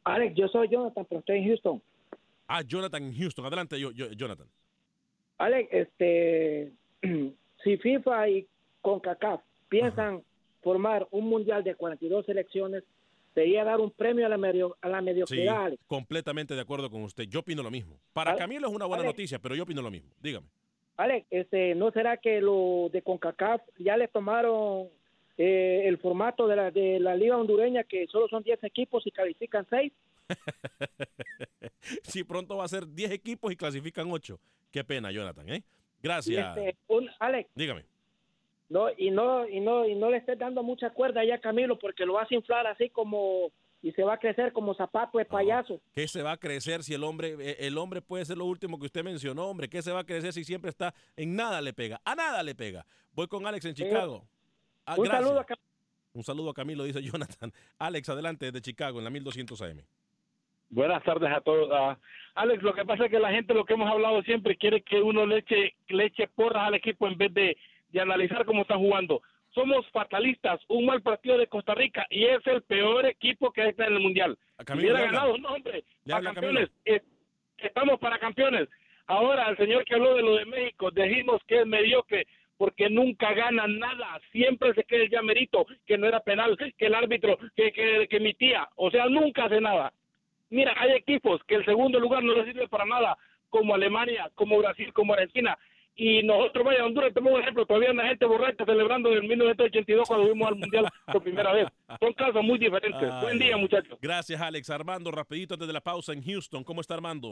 [0.03, 1.83] Alex, yo soy Jonathan, pero estoy en Houston.
[2.49, 3.47] Ah, Jonathan en Houston.
[3.47, 4.49] Adelante, yo, yo- Jonathan.
[5.39, 6.73] Alex, este,
[7.63, 8.47] si FIFA y
[8.81, 10.23] CONCACAF piensan
[10.63, 12.83] formar un mundial de 42 selecciones,
[13.39, 15.83] sería dar un premio a la, medio- a la Sí, mediocridad, Alex.
[15.87, 17.25] completamente de acuerdo con usted.
[17.25, 18.01] Yo opino lo mismo.
[18.13, 20.11] Para Ale- Camilo es una buena noticia, pero yo opino lo mismo.
[20.21, 20.49] Dígame.
[20.97, 24.89] Alex, este, ¿no será que lo de CONCACAF ya le tomaron
[25.37, 29.13] eh, el formato de la, de la liga hondureña, que solo son 10 equipos y
[29.13, 29.93] califican 6?
[32.03, 34.39] si pronto va a ser 10 equipos y clasifican 8.
[34.73, 35.63] Qué pena, Jonathan, ¿eh?
[36.03, 36.57] Gracias.
[36.57, 37.85] este, un- Alex, Dígame.
[38.69, 42.05] No, y no, y no, y no le estés dando mucha cuerda ya Camilo, porque
[42.07, 43.51] lo vas a inflar así como,
[43.83, 45.81] y se va a crecer como zapato de payaso.
[45.95, 48.79] ¿Qué se va a crecer si el hombre, eh, el hombre puede ser lo último
[48.79, 49.69] que usted mencionó, hombre?
[49.69, 52.01] ¿Qué se va a crecer si siempre está en nada le pega?
[52.05, 52.85] A nada le pega.
[53.13, 54.25] Voy con Alex en Chicago.
[54.85, 55.23] Ah, un gracias.
[55.25, 55.59] saludo a Cam-
[56.15, 57.53] Un saludo a Camilo, dice Jonathan.
[57.79, 59.83] Alex, adelante desde Chicago en la 1200 AM.
[60.71, 61.71] Buenas tardes a todos.
[61.73, 61.99] Ah,
[62.35, 65.01] Alex, lo que pasa es que la gente, lo que hemos hablado siempre, quiere que
[65.01, 67.57] uno le eche, le eche porras al equipo en vez de,
[67.91, 69.23] de analizar cómo están jugando.
[69.55, 73.87] Somos fatalistas, un mal partido de Costa Rica y es el peor equipo que está
[73.87, 74.39] en el Mundial.
[74.67, 77.03] Si hubiera ganado, no hombre, para campeones, eh,
[77.59, 78.69] estamos para campeones.
[79.07, 82.27] Ahora, el señor que habló de lo de México, dijimos que es mediocre
[82.59, 86.87] porque nunca gana nada, siempre se queda el ya merito, que no era penal, que
[86.87, 89.93] el árbitro, que, que, que mi tía, o sea, nunca hace nada.
[90.51, 93.17] Mira, hay equipos que el segundo lugar no les sirve para nada,
[93.49, 95.57] como Alemania, como Brasil, como Argentina,
[96.01, 99.27] y nosotros, vaya, Honduras, te pongo un ejemplo, todavía hay una gente borracha celebrando en
[99.29, 101.67] 1982 cuando fuimos al Mundial por primera vez.
[102.01, 103.03] Son casos muy diferentes.
[103.03, 103.99] Ay, Buen día, muchachos.
[104.01, 104.71] Gracias, Alex.
[104.71, 106.63] Armando, rapidito antes de la pausa en Houston.
[106.63, 107.31] ¿Cómo está Armando?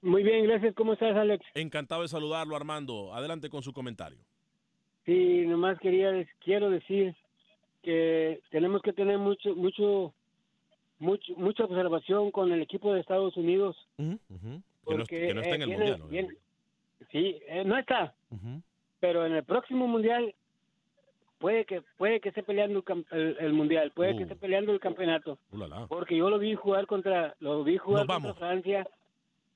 [0.00, 0.74] Muy bien, gracias.
[0.74, 1.46] ¿Cómo estás, Alex?
[1.54, 3.14] Encantado de saludarlo, Armando.
[3.14, 4.18] Adelante con su comentario.
[5.06, 7.14] Sí, nomás quería quiero decir
[7.82, 10.12] que tenemos que tener mucho mucho
[10.98, 14.18] mucho mucha observación con el equipo de Estados Unidos Que no,
[14.84, 15.98] porque que no está en eh, el viene- Mundial.
[16.00, 16.06] ¿no?
[16.08, 16.28] viene-
[17.10, 18.14] sí, eh, no está,
[19.00, 20.34] pero en el próximo mundial
[21.38, 24.16] puede que puede que esté peleando el, el- el mundial, puede Uh.
[24.18, 25.86] que esté peleando el campeonato, Uh, la, la.
[25.88, 28.38] porque yo lo vi jugar contra lo vi jugar Nos contra vamos.
[28.38, 28.86] Francia.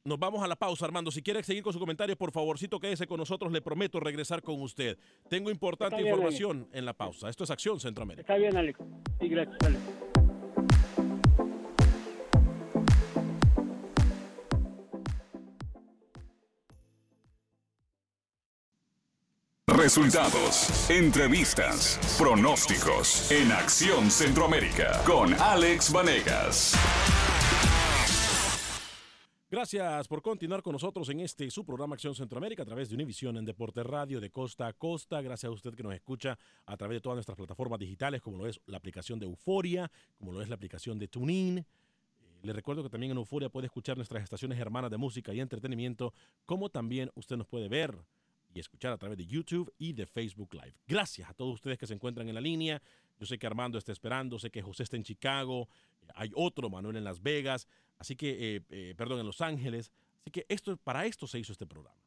[0.05, 1.11] Nos vamos a la pausa, Armando.
[1.11, 3.51] Si quiere seguir con su comentario, por favorcito, quédese con nosotros.
[3.51, 4.97] Le prometo regresar con usted.
[5.29, 7.29] Tengo importante bien, información en la pausa.
[7.29, 8.21] Esto es Acción Centroamérica.
[8.23, 8.79] Está bien, Alex.
[9.21, 10.06] Sí, gracias, Alex.
[19.87, 26.75] Resultados, entrevistas, pronósticos en Acción Centroamérica con Alex Vanegas.
[29.49, 33.37] Gracias por continuar con nosotros en este su programa Acción Centroamérica a través de Univisión
[33.37, 35.23] en Deporte Radio de costa a costa.
[35.23, 38.49] Gracias a usted que nos escucha a través de todas nuestras plataformas digitales, como lo
[38.49, 41.59] es la aplicación de Euforia, como lo es la aplicación de TuneIn.
[41.59, 41.65] Eh,
[42.43, 46.13] Le recuerdo que también en Euforia puede escuchar nuestras estaciones hermanas de música y entretenimiento,
[46.45, 47.97] como también usted nos puede ver
[48.57, 50.75] y escuchar a través de YouTube y de Facebook Live.
[50.87, 52.81] Gracias a todos ustedes que se encuentran en la línea.
[53.19, 55.69] Yo sé que Armando está esperando, sé que José está en Chicago,
[56.15, 59.93] hay otro, Manuel en Las Vegas, así que, eh, eh, perdón, en Los Ángeles.
[60.23, 61.99] Así que esto, para esto se hizo este programa.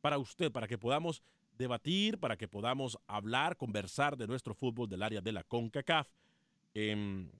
[0.00, 1.22] Para usted, para que podamos
[1.58, 6.08] debatir, para que podamos hablar, conversar de nuestro fútbol del área de la CONCACAF.
[6.74, 7.30] Em,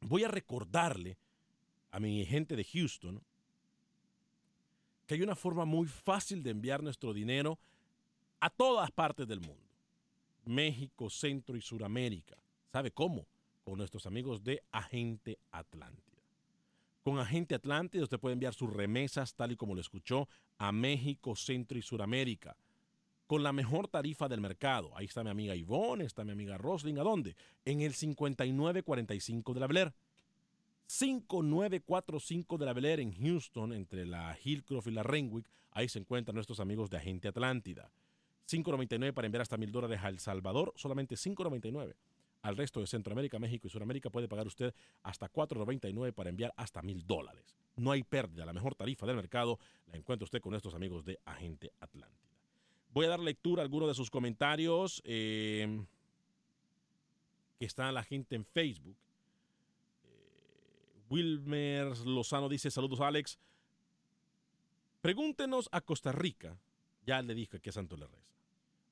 [0.00, 1.18] voy a recordarle
[1.92, 3.22] a mi gente de Houston
[5.06, 7.58] que hay una forma muy fácil de enviar nuestro dinero
[8.42, 9.62] a todas partes del mundo.
[10.44, 12.36] México, Centro y Suramérica.
[12.72, 13.24] ¿Sabe cómo?
[13.62, 16.18] Con nuestros amigos de Agente Atlántida.
[17.04, 20.28] Con Agente Atlántida usted puede enviar sus remesas, tal y como lo escuchó,
[20.58, 22.56] a México, Centro y Suramérica.
[23.28, 24.90] Con la mejor tarifa del mercado.
[24.96, 26.98] Ahí está mi amiga Ivonne, está mi amiga Rosling.
[26.98, 27.36] ¿A dónde?
[27.64, 29.94] En el 5945 de la Bel Air.
[30.88, 35.48] 5945 de la Bel en Houston, entre la Hillcroft y la Renwick.
[35.70, 37.88] Ahí se encuentran nuestros amigos de Agente Atlántida.
[38.52, 41.94] 5.99 para enviar hasta mil dólares a El Salvador, solamente 5.99.
[42.42, 46.82] Al resto de Centroamérica, México y Sudamérica puede pagar usted hasta 4.99 para enviar hasta
[46.82, 47.56] mil dólares.
[47.76, 51.18] No hay pérdida, la mejor tarifa del mercado la encuentra usted con nuestros amigos de
[51.24, 52.20] Agente Atlántida.
[52.90, 55.84] Voy a dar lectura a algunos de sus comentarios eh,
[57.58, 58.96] que está la gente en Facebook.
[60.04, 63.38] Eh, Wilmer Lozano dice, saludos Alex.
[65.00, 66.58] Pregúntenos a Costa Rica.
[67.06, 68.21] Ya le dije que a Santo le reza.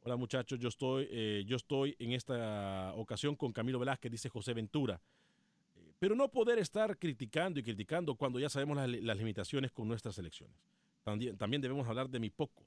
[0.03, 4.55] Hola muchachos, yo estoy, eh, yo estoy en esta ocasión con Camilo Velázquez, dice José
[4.55, 4.99] Ventura.
[5.77, 10.17] Eh, pero no poder estar criticando y criticando cuando ya sabemos las, limitaciones con nuestras
[10.17, 10.57] elecciones.
[11.05, 12.65] También, también debemos hablar de mi poco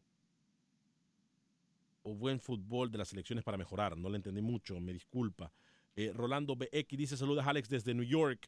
[2.04, 3.98] o buen fútbol de las elecciones para mejorar.
[3.98, 5.52] No le entendí mucho, me disculpa.
[5.96, 8.48] Eh, Rolando BX dice, saludos Alex desde New York.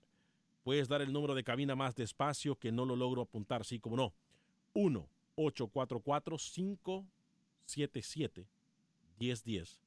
[0.64, 3.66] Puedes dar el número de cabina más despacio que no lo logro apuntar.
[3.66, 4.14] Sí, como no.
[4.74, 8.55] 1 844 577
[9.20, 9.80] 1010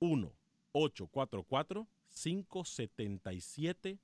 [0.00, 0.32] 1
[0.72, 3.98] 844 577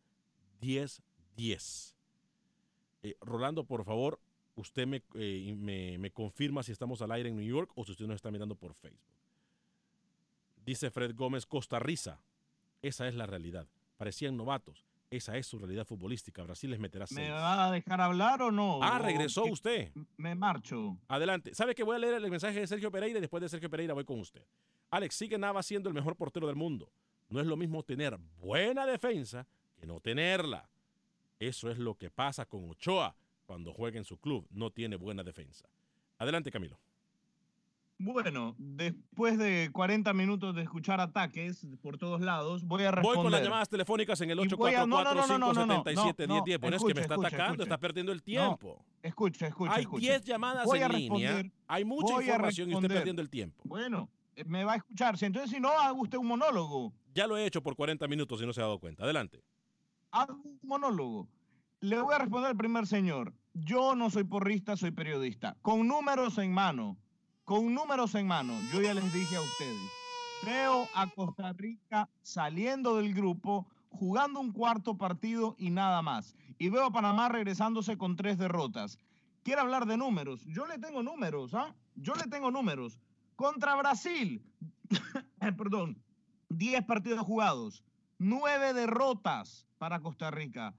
[0.60, 1.94] 1010
[3.02, 4.20] eh, Rolando, por favor,
[4.56, 7.92] usted me, eh, me, me, confirma si estamos al aire en New York o si
[7.92, 9.00] usted nos está mirando por Facebook.
[10.64, 12.20] Dice Fred Gómez, Costa Rica.
[12.82, 13.68] Esa es la realidad.
[13.96, 14.87] Parecían novatos.
[15.10, 16.42] Esa es su realidad futbolística.
[16.42, 17.20] Brasil les meterá seis.
[17.20, 18.80] ¿Me va a dejar hablar o no?
[18.82, 19.90] Ah, regresó ¿O usted.
[20.18, 20.98] Me marcho.
[21.08, 21.54] Adelante.
[21.54, 23.94] ¿Sabe que voy a leer el mensaje de Sergio Pereira y después de Sergio Pereira
[23.94, 24.44] voy con usted?
[24.90, 26.92] Alex, sigue Nava siendo el mejor portero del mundo.
[27.30, 30.68] No es lo mismo tener buena defensa que no tenerla.
[31.38, 33.14] Eso es lo que pasa con Ochoa
[33.46, 34.46] cuando juega en su club.
[34.50, 35.68] No tiene buena defensa.
[36.18, 36.78] Adelante, Camilo.
[38.00, 43.16] Bueno, después de 40 minutos de escuchar ataques por todos lados, voy a responder.
[43.16, 46.60] Voy con las llamadas telefónicas en el 844-577-1010.
[46.60, 48.76] Bueno, es que me está atacando, está perdiendo el tiempo.
[48.78, 49.74] No, escucha, escucha.
[49.74, 50.12] Hay escucha.
[50.12, 51.42] 10 llamadas voy en línea.
[51.66, 53.64] Hay mucha información y usted perdiendo el tiempo.
[53.66, 54.08] Bueno,
[54.46, 55.16] me va a escuchar.
[55.20, 56.92] Entonces, si no, haga usted un monólogo.
[57.14, 59.02] Ya lo he hecho por 40 minutos y no se ha dado cuenta.
[59.02, 59.42] Adelante.
[60.12, 61.28] Haga un monólogo.
[61.80, 63.34] Le voy a responder al primer señor.
[63.54, 65.56] Yo no soy porrista, soy periodista.
[65.62, 66.96] Con números en mano,
[67.48, 69.90] con números en mano, yo ya les dije a ustedes,
[70.44, 76.34] veo a Costa Rica saliendo del grupo, jugando un cuarto partido y nada más.
[76.58, 78.98] Y veo a Panamá regresándose con tres derrotas.
[79.44, 80.44] Quiere hablar de números.
[80.44, 81.74] Yo le tengo números, ¿ah?
[81.94, 82.98] Yo le tengo números.
[83.34, 84.44] Contra Brasil,
[85.56, 85.96] perdón,
[86.50, 87.82] 10 partidos jugados,
[88.18, 90.74] 9 derrotas para Costa Rica,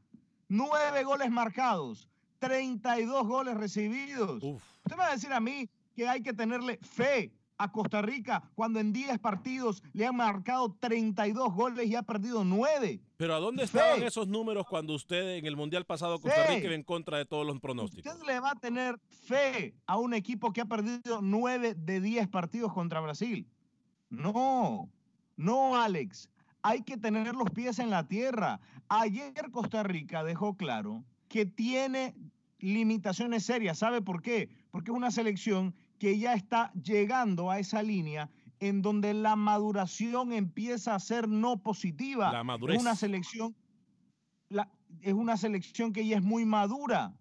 [0.49, 4.43] 9 goles marcados, 32 goles recibidos.
[4.43, 5.67] Usted me va a decir a mí
[5.99, 10.73] que hay que tenerle fe a Costa Rica cuando en 10 partidos le han marcado
[10.79, 13.01] 32 goles y ha perdido 9.
[13.17, 16.73] Pero ¿a dónde estaban esos números cuando usted en el Mundial pasado Costa Rica iba
[16.73, 18.13] en contra de todos los pronósticos?
[18.13, 22.29] Usted le va a tener fe a un equipo que ha perdido 9 de 10
[22.29, 23.45] partidos contra Brasil.
[24.09, 24.89] No,
[25.35, 26.29] no, Alex.
[26.61, 28.61] Hay que tener los pies en la tierra.
[28.87, 32.15] Ayer Costa Rica dejó claro que tiene
[32.59, 33.79] limitaciones serias.
[33.79, 34.49] ¿Sabe por qué?
[34.71, 40.33] Porque es una selección que ya está llegando a esa línea en donde la maduración
[40.33, 42.31] empieza a ser no positiva.
[42.31, 42.77] La madurez.
[42.77, 43.55] Es una selección,
[44.49, 44.69] la-
[45.01, 47.13] es una selección que ya es muy madura.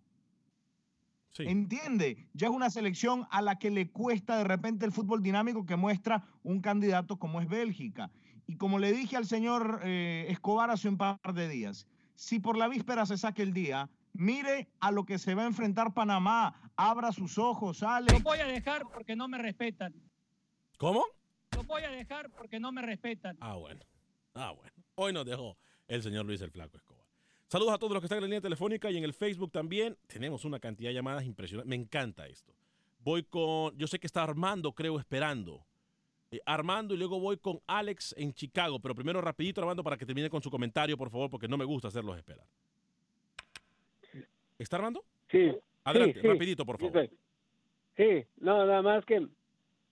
[1.51, 2.29] ¿Entiende?
[2.35, 5.77] Ya es una selección a la que le cuesta de repente el fútbol dinámico que
[5.77, 8.11] muestra un candidato como es Bélgica.
[8.47, 12.57] Y como le dije al señor eh, Escobar hace un par de días, si por
[12.57, 16.73] la víspera se saque el día, mire a lo que se va a enfrentar Panamá,
[16.77, 18.13] abra sus ojos, sale.
[18.13, 19.95] Lo voy a dejar porque no me respetan.
[20.77, 21.05] ¿Cómo?
[21.57, 23.39] Lo voy a dejar porque no me respetan.
[23.41, 23.81] Ah, bueno.
[24.35, 24.73] Ah, bueno.
[24.97, 27.05] Hoy nos dejó el señor Luis el Flaco Escobar.
[27.47, 29.97] Saludos a todos los que están en la línea telefónica y en el Facebook también.
[30.07, 31.69] Tenemos una cantidad de llamadas impresionantes.
[31.69, 32.53] Me encanta esto.
[32.99, 35.65] Voy con, yo sé que está Armando, creo, esperando.
[36.31, 38.81] Eh, Armando y luego voy con Alex en Chicago.
[38.81, 41.65] Pero primero rapidito, Armando, para que termine con su comentario, por favor, porque no me
[41.65, 42.47] gusta hacerlos esperar.
[44.59, 45.03] ¿Está Armando?
[45.31, 45.53] Sí.
[45.85, 47.09] Adelante, sí, rapidito, por favor.
[47.97, 49.27] Sí, no, nada más que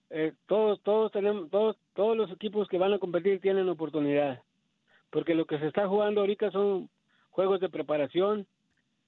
[0.09, 4.41] eh, todos, todos tenemos, todos, todos los equipos que van a competir tienen oportunidad,
[5.09, 6.89] porque lo que se está jugando ahorita son
[7.31, 8.45] juegos de preparación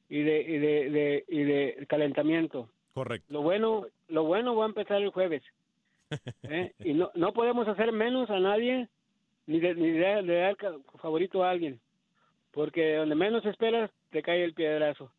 [0.09, 2.69] y de, y de, de- y de calentamiento.
[2.93, 3.31] Correcto.
[3.31, 5.43] Lo bueno, lo bueno va a empezar el jueves,
[6.43, 6.73] ¿eh?
[6.79, 8.89] y no, no podemos hacer menos a nadie
[9.45, 10.57] ni de, ni de, de dar
[10.97, 11.79] favorito a alguien,
[12.51, 15.11] porque donde menos esperas te cae el piedrazo.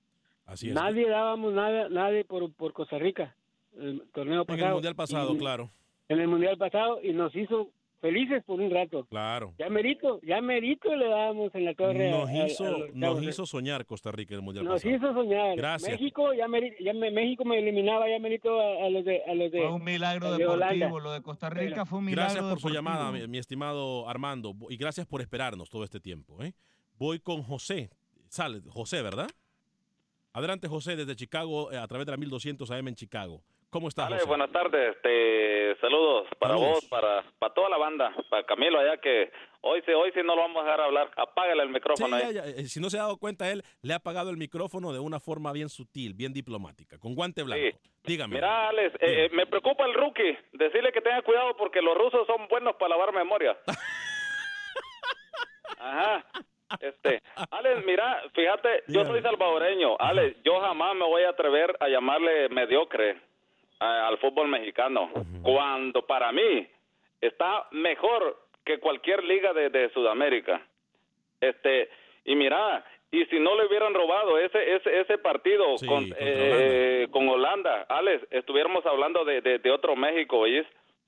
[0.50, 0.74] Así es.
[0.74, 3.34] Nadie dábamos nada, nadie por, por Costa Rica,
[3.78, 4.66] el torneo En pasado.
[4.68, 5.70] el Mundial pasado, Y- claro.
[6.08, 9.04] En el mundial pasado y nos hizo felices por un rato.
[9.10, 9.54] Claro.
[9.60, 12.10] Ya merito, ya merito le dábamos en la torre.
[12.10, 14.82] Nos a- a- a hizo, los nos hizo soñar Costa Rica en el Mundial Nos
[14.82, 14.96] pasado.
[14.96, 15.54] hizo soñar.
[15.56, 15.92] Gracias.
[15.92, 19.34] México ya, meri- ya me, México me eliminaba ya merito a, a los de a
[19.34, 20.74] los de Fue un milagro de Holanda.
[20.74, 20.98] deportivo.
[20.98, 24.52] Lo de Costa Rica fue un milagro Gracias por su llamada, mi, mi estimado Armando,
[24.68, 26.42] y gracias por esperarnos todo este tiempo.
[26.42, 26.54] ¿eh?
[26.98, 27.90] Voy con José.
[28.28, 29.28] Sale, José, ¿verdad?
[30.32, 33.42] Adelante, José, desde Chicago, eh, a través de la 1200 AM en Chicago.
[33.68, 34.24] ¿Cómo estás, José?
[34.26, 34.96] buenas tardes.
[34.96, 36.72] Este, saludos para Saludos.
[36.80, 40.34] vos, para, para toda la banda, para Camilo allá que hoy sí, hoy sí no
[40.34, 41.10] lo vamos a dejar hablar.
[41.16, 42.34] Apágale el Sí, micrófono ya, ahí.
[42.34, 44.98] ya, eh, si no se ha dado cuenta, él le ha apagado el micrófono de
[44.98, 47.78] una forma bien sutil, bien diplomática, con guante blanco.
[48.02, 48.34] Dígame.
[48.36, 50.36] Mira, Alex, eh, eh, me preocupa el rookie.
[50.52, 53.56] Decirle que tenga cuidado porque los rusos son buenos para lavar memoria.
[55.78, 56.24] Ajá.
[56.80, 59.96] Este, Alex, mira, fíjate, yo soy salvadoreño.
[59.98, 63.20] Alex, yo jamás me voy a atrever a llamarle mediocre
[63.80, 65.10] a- al fútbol mexicano.
[65.42, 66.66] Cuando para mí
[67.20, 70.64] está mejor que cualquier liga de, de Sudamérica.
[71.40, 71.88] Este,
[72.24, 77.08] y mira, y si no le hubieran robado ese ese, ese partido Sí, con, eh,
[77.10, 80.64] con Holanda, Alex, estuviéramos hablando de, de, de otro México, ¿oís?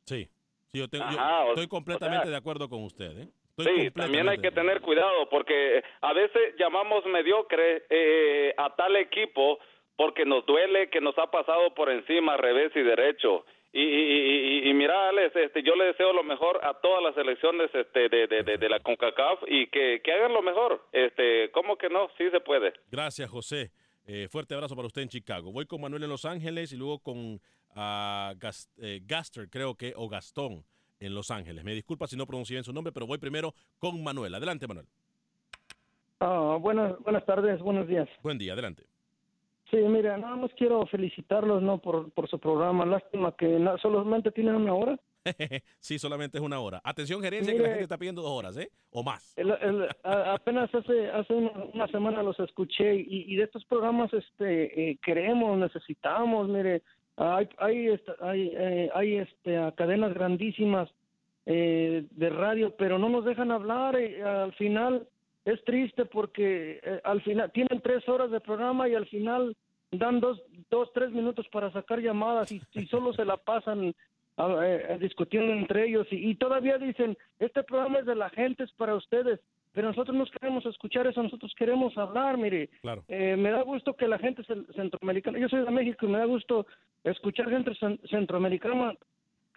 [0.06, 0.28] Sí,
[0.72, 3.16] sí, yo, tengo- Ajá, estoy completamente o sea- de acuerdo con usted.
[3.20, 3.28] ¿eh?
[3.64, 9.58] Sí, también hay que tener cuidado porque a veces llamamos mediocre eh, a tal equipo
[9.96, 13.44] porque nos duele que nos ha pasado por encima, revés y derecho.
[13.74, 13.84] Y, y,
[14.64, 18.08] y- y mira, Alex, este, yo le deseo lo mejor a todas las selecciones este,
[18.10, 20.84] de, de, de, de la CONCACAF y que, que hagan lo mejor.
[20.92, 22.08] Este, ¿Cómo que no?
[22.18, 22.72] Sí se puede.
[22.90, 23.70] Gracias, José.
[24.06, 25.52] Eh, fuerte abrazo para usted en Chicago.
[25.52, 27.40] Voy con Manuel en Los Ángeles y luego con
[27.74, 30.64] Gas- eh, Gaster, creo que, o Gastón
[31.06, 31.64] en Los Ángeles.
[31.64, 34.34] Me disculpa si no pronuncié bien su nombre, pero voy primero con Manuel.
[34.34, 34.86] Adelante, Manuel.
[36.20, 38.08] Ah, buenas, buenas tardes, buenos días.
[38.22, 38.84] Buen día, adelante.
[39.70, 42.84] Sí, mira, nada más quiero felicitarlos no por, por su programa.
[42.84, 45.00] Lástima que solamente tienen una hora.
[45.80, 46.80] sí, solamente es una hora.
[46.84, 48.70] Atención, gerencia, que la Mire- gente está pidiendo dos horas, ¿eh?
[48.90, 49.32] O más.
[49.36, 53.64] El- el- a- apenas hace hace una, una semana los escuché y, y de estos
[53.64, 56.82] programas este eh, queremos, necesitamos, mire,
[57.16, 60.90] hay hay hay, eh, hay este cadenas grandísimas
[61.44, 64.00] eh, de radio, pero no nos dejan hablar.
[64.00, 65.06] Y al final
[65.44, 69.56] es triste porque eh, al final tienen tres horas de programa y al final
[69.90, 70.40] dan dos,
[70.70, 73.94] dos tres minutos para sacar llamadas y, solo se la pasan
[74.36, 78.72] ah, eh, discutiendo entre ellos y todavía dicen, este programa es de la gente, es
[78.72, 79.40] para ustedes.
[79.72, 82.68] Pero nosotros no queremos escuchar eso, nosotros queremos hablar, mire.
[82.82, 83.04] Claro.
[83.08, 86.18] Eh, me da gusto que la gente cen- centroamericana, yo soy de México y me
[86.18, 86.66] da gusto
[87.04, 88.94] escuchar gente cen- centroamericana,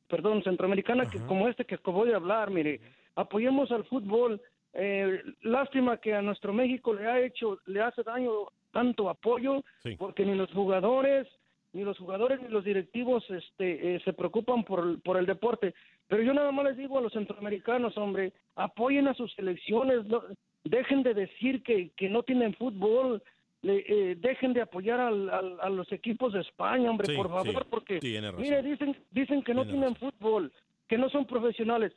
[0.07, 2.79] perdón, centroamericana que como este que acabo de hablar, mire,
[3.15, 4.41] apoyemos al fútbol.
[4.77, 8.31] Eh, lástima que a nuestro México le ha hecho, le hace daño
[8.71, 9.63] tanto apoyo,
[9.97, 11.27] porque ni los jugadores,
[11.75, 15.73] ni los jugadores ni los directivos este, eh, se preocupan por, el- por el deporte.
[16.07, 20.23] Pero yo nada más les digo a los centroamericanos, hombre, apoyen a sus selecciones, no-
[20.63, 23.21] dejen de decir que, que no tienen fútbol,
[23.61, 27.27] le- eh, dejen de apoyar al- al- a los equipos de España, hombre, Sí, por
[27.27, 27.99] favor, sí, porque
[28.37, 30.53] mire, dicen, dicen que no Tiene tienen fútbol,
[30.87, 31.91] que no son profesionales.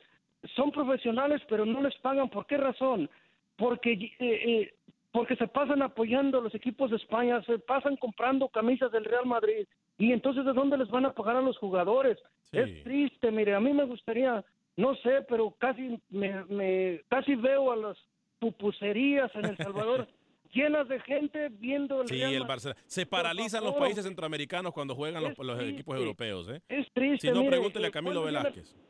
[0.55, 2.29] Son profesionales, pero no les pagan.
[2.29, 3.09] ¿Por qué razón?
[3.55, 4.73] Porque eh, eh,
[5.19, 9.25] porque se pasan apoyando a los equipos de España, se pasan comprando camisas del Real
[9.25, 9.67] Madrid.
[9.97, 12.17] Y entonces, ¿de dónde les van a pagar a los jugadores?
[12.53, 14.45] Es triste, mire, a mí me gustaría,
[14.77, 17.97] no sé, pero casi me, me casi veo a las
[18.39, 20.07] pupuserías en El Salvador
[20.53, 22.43] llenas de gente viendo el Sí, Real el.
[22.45, 22.79] Barcelona.
[22.87, 26.47] Se paralizan los países centroamericanos cuando juegan los, los equipos europeos.
[26.49, 26.61] ¿eh?
[26.69, 28.73] Es triste, Si no, mire, pregúntele a eh, Camilo ¿cuándo llena- Velázquez.
[28.73, 28.88] ¿Cuánto,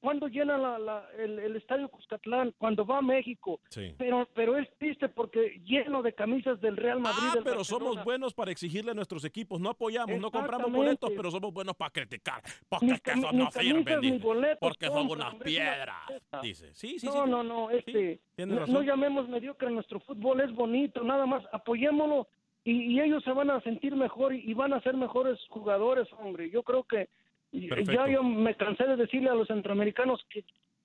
[0.00, 2.54] cuándo llena la, la- el, el estadio Cuscatlán?
[2.58, 3.60] Cuando va a México.
[3.70, 3.92] Sí.
[3.98, 7.18] Pero, pero es triste porque lleno de camisas del Real Madrid.
[7.30, 7.84] Ah, del pero Barcelona.
[7.90, 9.60] somos buenos para exigirle a nuestros equipos.
[9.60, 12.40] No apoyamos, no compramos boletos, pero somos buenos para criticar.
[12.68, 14.18] Porque es que cami- no dice.
[14.18, 15.96] boletos Porque son unas una piedras.
[16.40, 17.30] Dice, sí, sí, no, sí.
[17.30, 22.28] no, no, este, tiene no, no llamemos mediocre nuestro fútbol, es bonito, nada más, apoyémoslo
[22.64, 26.06] y, y ellos se van a sentir mejor y, y van a ser mejores jugadores,
[26.18, 26.48] hombre.
[26.50, 27.08] Yo creo que
[27.50, 27.92] Perfecto.
[27.92, 30.44] ya yo me cansé de decirle a los centroamericanos que,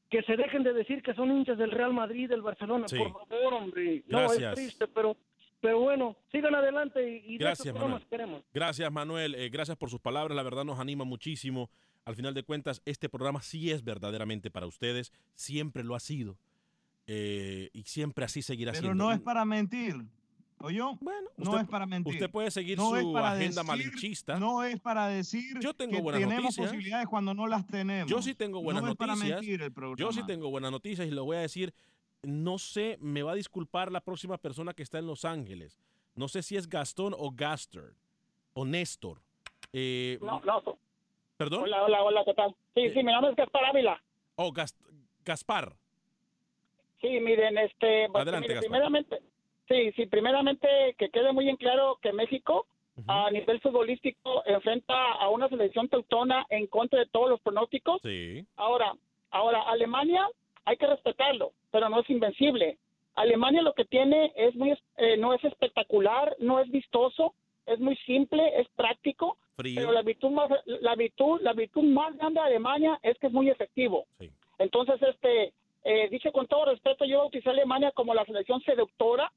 [0.09, 2.97] que se dejen de decir que son hinchas del Real Madrid, del Barcelona, Sí.
[2.97, 4.03] por favor, hombre.
[4.07, 4.53] No, Gracias.
[4.53, 5.17] es triste, pero,
[5.59, 8.09] pero bueno, sigan adelante y, y de Gracias, esos programas Manuel.
[8.09, 8.43] queremos.
[8.53, 9.35] Gracias, Manuel.
[9.35, 10.35] Eh, gracias por sus palabras.
[10.35, 11.69] La verdad nos anima muchísimo.
[12.05, 15.11] Al final de cuentas, este programa sí es verdaderamente para ustedes.
[15.35, 16.37] Siempre lo ha sido.
[17.07, 19.03] Eh, y siempre así seguirá Pero siendo.
[19.05, 19.95] no es para mentir.
[20.65, 20.95] ¿Oyó?
[21.01, 22.13] Bueno, no usted- es para mentir.
[22.13, 24.39] usted puede seguir No su agenda decir- malinchista.
[24.39, 26.67] No es para decir Yo tengo que buenas tenemos noticias.
[26.67, 28.09] posibilidades cuando no las tenemos.
[28.09, 29.41] Yo sí tengo buenas no es para noticias.
[29.41, 29.97] mentir el programa.
[29.99, 31.73] Yo sí tengo buenas noticias y le voy a decir,
[32.21, 35.81] no sé, me va a disculpar la próxima persona que está en Los Ángeles.
[36.15, 37.93] No sé si es Gastón o Gaster
[38.53, 39.19] o Néstor.
[39.73, 40.63] Eh, No, no.
[41.35, 41.63] ¿Perdón?
[41.63, 42.55] Hola, hola, hola, ¿qué tal?
[42.73, 44.01] Sí, sí, mi nombre es Gaspar Ávila.
[44.35, 44.77] Oh, Gas-
[45.25, 45.75] Gaspar.
[47.01, 48.69] Sí, miren, este, Adelante, mire, Gaspar.
[48.69, 49.19] primeramente,
[49.67, 52.65] sí, sí, primeramente que quede muy en claro que México
[53.07, 58.01] a nivel futbolístico enfrenta a una selección teutona en contra de todos los pronósticos.
[58.03, 58.45] Sí.
[58.55, 58.93] Ahora,
[59.31, 60.27] ahora Alemania
[60.65, 62.77] hay que respetarlo, pero no es invencible.
[63.15, 67.33] Alemania lo que tiene es muy, eh, no es espectacular, no es vistoso,
[67.65, 69.37] es muy simple, es práctico.
[69.55, 69.75] Frío.
[69.75, 73.33] Pero la virtud más, la virtud, la virtud más grande de Alemania es que es
[73.33, 74.05] muy efectivo.
[74.57, 75.53] Entonces, este,
[75.83, 79.31] eh, dicho con todo respeto, yo bauticé a Alemania como la selección seductora,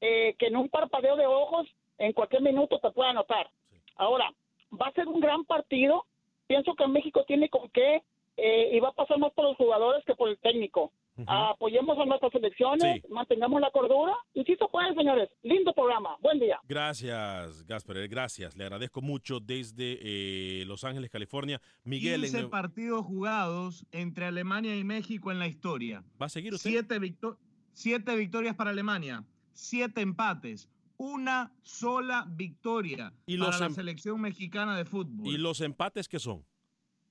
[0.00, 1.66] eh, que en un parpadeo de ojos,
[1.98, 3.50] en cualquier minuto te puede anotar.
[3.96, 4.32] Ahora,
[4.80, 6.06] va a ser un gran partido.
[6.46, 8.02] Pienso que México tiene con qué
[8.36, 10.92] eh, y va a pasar más por los jugadores que por el técnico.
[11.26, 15.28] Apoyemos a nuestras selecciones, mantengamos la cordura y si se puede, señores.
[15.42, 16.16] Lindo programa.
[16.22, 16.58] Buen día.
[16.66, 17.98] Gracias, Gasper.
[17.98, 18.56] eh, Gracias.
[18.56, 21.60] Le agradezco mucho desde eh, Los Ángeles, California.
[21.84, 26.02] Miguel, en 15 Nueva- partidos jugados entre Alemania y México en la historia.
[26.20, 26.70] ¿va a seguir usted?
[26.70, 27.36] Siete, victo-
[27.74, 29.22] siete victorias para Alemania,
[29.60, 35.26] siete empates, una sola victoria Y para los la em- selección mexicana de fútbol.
[35.26, 36.44] ¿Y los empates qué son?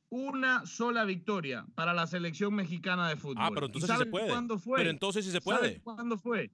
[0.09, 3.37] Una sola victoria para la selección mexicana de fútbol.
[3.37, 4.27] Ah, pero ¿Y entonces sí se puede.
[4.27, 4.77] ¿Cuándo fue?
[4.79, 5.81] Pero entonces sí se ¿Saben puede.
[5.81, 6.51] ¿Cuándo fue?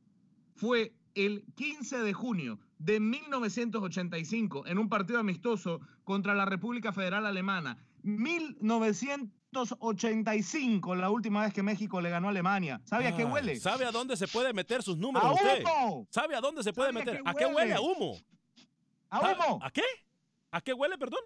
[0.56, 7.26] Fue el 15 de junio de 1985 en un partido amistoso contra la República Federal
[7.26, 7.78] Alemana.
[9.56, 12.82] 1985, la última vez que México le ganó a Alemania.
[12.86, 13.56] ¿Sabe a qué Ah, huele?
[13.60, 15.64] ¿Sabe a dónde se puede meter sus números ¡A usted?
[15.64, 16.08] humo!
[16.10, 17.24] ¿Sabe a dónde se puede ¿Sabe a meter?
[17.24, 17.74] qué ¿A qué huele?
[17.74, 18.18] ¿A humo?
[19.10, 19.60] ¿A ¿Sa- humo?
[19.64, 19.84] ¿A qué?
[20.52, 21.20] ¿A qué huele, perdón?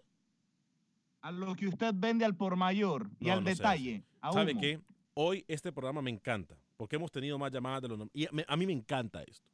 [1.21, 4.03] A lo que usted vende al por mayor y No, al no detalle.
[4.21, 4.61] A ¿Sabe humo.
[4.61, 4.79] qué?
[5.15, 8.65] Hoy este programa me encanta porque hemos tenido más llamadas de los y a mí
[8.65, 9.49] me encanta esto.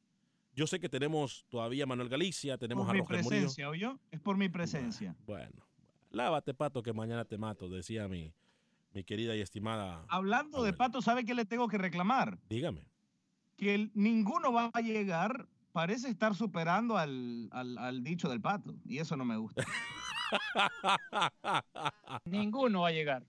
[0.53, 3.29] Yo sé que tenemos todavía a Manuel Galicia, tenemos Por a mi Roger Murillo.
[3.29, 3.99] presencia, ¿oyó?
[4.11, 5.13] Es por mi presencia.
[5.25, 5.65] Bueno,
[6.11, 8.31] lávate pato que mañana te mato, decía mi,
[8.95, 10.05] mi querida y estimada.
[10.07, 12.39] Hablando de Pato, ¿sabe qué le tengo que reclamar?
[12.49, 12.87] Dígame.
[13.57, 18.73] Que el- ninguno va a llegar, parece estar superando al, al- al dicho del Pato.
[18.85, 19.63] Y eso no me gusta.
[22.25, 23.25] Ninguno va a llegar.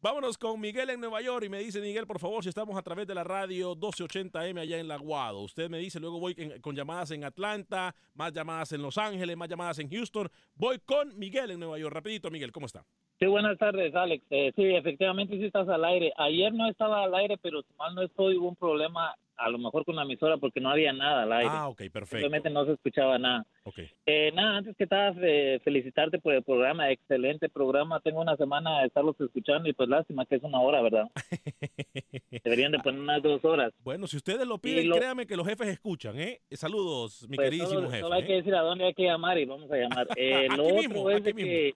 [0.00, 2.82] Vámonos con Miguel en Nueva York y me dice Miguel, por favor, si estamos a
[2.82, 5.42] través de la radio 1280M allá en La Guado.
[5.42, 9.36] Usted me dice, luego voy en- con llamadas en Atlanta, más llamadas en Los Ángeles,
[9.36, 10.28] más llamadas en Houston.
[10.56, 11.94] Voy con Miguel en Nueva York.
[11.94, 12.84] Rapidito, Miguel, ¿cómo está?
[13.22, 14.24] Sí, buenas tardes, Alex.
[14.30, 16.12] Eh, sí, efectivamente sí estás al aire.
[16.16, 19.58] Ayer no estaba al aire, pero si mal no estoy, hubo un problema a lo
[19.58, 21.48] mejor con la emisora porque no había nada al aire.
[21.52, 22.16] Ah, ok, perfecto.
[22.16, 23.46] Simplemente no se escuchaba nada.
[23.62, 23.78] Ok.
[24.06, 28.00] Eh, nada, antes que nada, eh, felicitarte por el programa, excelente programa.
[28.00, 31.08] Tengo una semana de estarlos escuchando y pues lástima que es una hora, ¿verdad?
[32.42, 33.72] Deberían de poner unas dos horas.
[33.84, 36.40] Bueno, si ustedes lo piden, lo- créame que los jefes escuchan, ¿eh?
[36.50, 38.00] Saludos, mi Pues queridísimo solo, jefe.
[38.02, 38.26] solo hay ¿eh?
[38.26, 40.08] que decir a dónde hay que llamar y vamos a llamar.
[40.16, 41.74] Eh, lo otro mismo, es de que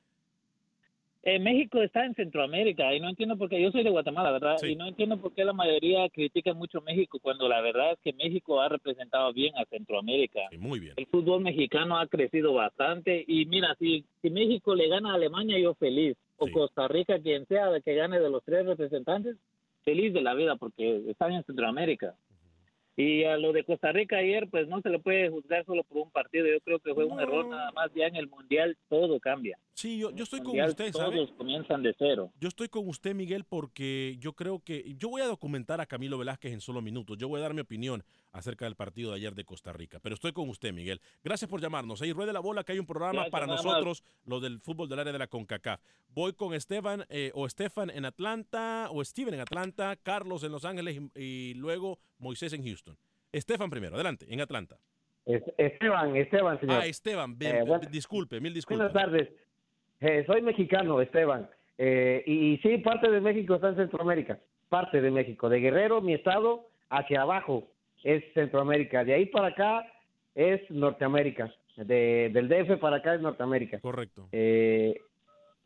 [1.26, 4.58] eh, México está en Centroamérica y no entiendo por qué, yo soy de Guatemala, ¿verdad?
[4.58, 4.68] Sí.
[4.68, 8.12] Y no entiendo por qué la mayoría critica mucho México cuando la verdad es que
[8.12, 10.42] México ha representado bien a Centroamérica.
[10.56, 10.94] muy bien.
[10.96, 15.58] El fútbol mexicano ha crecido bastante y mira, si, si México le gana a Alemania,
[15.58, 16.16] yo feliz.
[16.36, 19.36] O Costa Rica, quien sea que gane de los tres representantes,
[19.84, 22.14] feliz de la vida porque están en Centroamérica.
[22.96, 25.98] Y a lo de Costa Rica ayer, pues no se le puede juzgar solo por
[25.98, 26.46] un partido.
[26.46, 27.90] Yo creo que fue un error nada más.
[27.94, 29.58] Ya en el Mundial todo cambia.
[29.76, 31.36] Sí, yo, yo estoy con usted, todos ¿sabe?
[31.36, 32.32] comienzan de cero.
[32.40, 36.16] Yo estoy con usted, Miguel, porque yo creo que yo voy a documentar a Camilo
[36.16, 37.18] Velázquez en solo minutos.
[37.18, 38.02] Yo voy a dar mi opinión
[38.32, 40.00] acerca del partido de ayer de Costa Rica.
[40.00, 41.02] Pero estoy con usted, Miguel.
[41.22, 42.00] Gracias por llamarnos.
[42.00, 44.98] Ahí ruede la bola que hay un programa Gracias, para nosotros, lo del fútbol del
[44.98, 45.82] área de la CONCACAF.
[46.08, 50.64] Voy con Esteban eh, o Estefan en Atlanta o Steven en Atlanta, Carlos en Los
[50.64, 52.96] Ángeles y, y luego Moisés en Houston.
[53.30, 54.78] Estefan primero, adelante, en Atlanta.
[55.26, 56.76] Es- Esteban, Esteban, señor.
[56.80, 58.90] Ah, Esteban, ven, Eh, bueno, disculpe, mil disculpas.
[58.92, 59.28] Buenas tardes.
[60.00, 61.48] Eh, soy mexicano, Esteban.
[61.78, 64.38] Eh, y, sí, parte de México está en Centroamérica.
[64.68, 65.48] Parte de México.
[65.48, 67.64] De Guerrero, mi estado, hacia abajo
[68.02, 69.04] es Centroamérica.
[69.04, 69.86] De ahí para acá
[70.34, 71.52] es Norteamérica.
[71.76, 73.80] De, del DF para acá es Norteamérica.
[73.80, 74.28] Correcto.
[74.32, 75.00] Eh,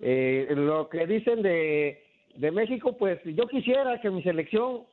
[0.00, 2.02] eh, lo que dicen de,
[2.34, 4.84] de México, pues yo quisiera que mi selección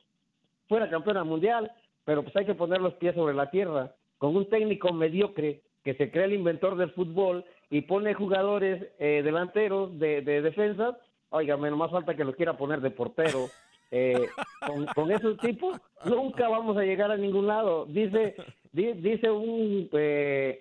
[0.68, 1.72] fuera campeona mundial,
[2.04, 3.94] pero pues hay que poner los pies sobre la tierra.
[4.18, 9.22] Con un técnico mediocre que se cree el inventor del fútbol y pone jugadores eh,
[9.24, 10.96] delanteros de, de defensa,
[11.30, 13.46] oiga, menos más falta que los quiera poner de portero.
[13.90, 14.28] Eh,
[14.66, 17.86] con, con esos tipos nunca vamos a llegar a ningún lado.
[17.86, 18.34] Dice,
[18.70, 20.60] di- dice un eh,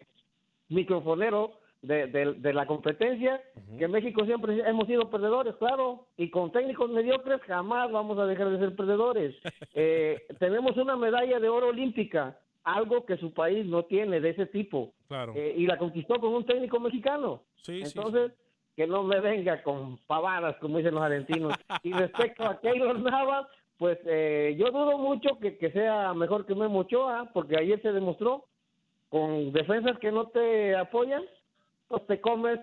[0.70, 1.52] microfonero
[1.82, 3.42] de, de- de la competencia
[3.78, 8.50] que México siempre hemos sido perdedores, claro, y con técnicos mediocres jamás vamos a dejar
[8.50, 9.36] de ser perdedores.
[9.80, 12.38] Eh, tenemos una medalla de oro olímpica,
[12.68, 15.34] algo que su país no tiene de ese tipo, Claro.
[15.36, 17.44] Eh, y la conquistó con un técnico mexicano.
[17.62, 18.34] Sí, sí, Entonces,
[18.76, 21.54] que no me venga con pavadas, como dicen los argentinos.
[21.84, 23.48] y respecto a Keylor Navas,
[23.78, 27.92] pues eh, yo dudo mucho que, que sea mejor que Memo Ochoa, porque ayer se
[27.94, 28.46] demostró
[29.10, 31.24] con defensas que no te apoyan,
[31.88, 32.60] pues te comes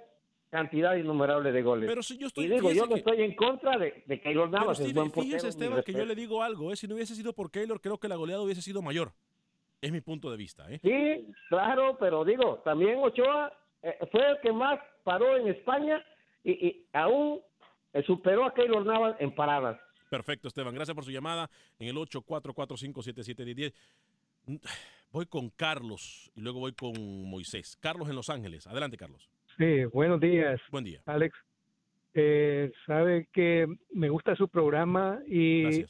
[0.50, 1.88] cantidad innumerable de goles.
[1.88, 4.50] Pero si yo estoy- y digo, yo no que- estoy en contra de, de Keylor
[4.50, 5.26] Pero Navas, es Steve, buen portero.
[5.38, 6.76] fíjese, Esteban, que yo le digo algo, ¿eh?
[6.76, 9.12] si no hubiese sido por Keylor, creo que la goleada hubiese sido mayor.
[9.84, 10.64] Es mi punto de vista.
[10.70, 10.80] ¿eh?
[10.82, 16.02] Sí, claro, pero digo, también Ochoa eh, fue el que más paró en España
[16.42, 17.40] y, y aún
[17.92, 19.78] eh, superó a Keylor Navas en paradas.
[20.08, 20.74] Perfecto, Esteban.
[20.74, 23.74] Gracias por su llamada en el 844-577-1010.
[24.46, 24.56] Mm,
[25.12, 26.94] Voy con Carlos y luego voy con
[27.28, 27.76] Moisés.
[27.78, 28.66] Carlos en Los Ángeles.
[28.66, 29.28] Adelante, Carlos.
[29.58, 30.60] Sí, buenos días.
[30.70, 31.02] Buen día.
[31.04, 31.36] Alex.
[32.14, 35.84] Eh, sabe que me gusta su programa y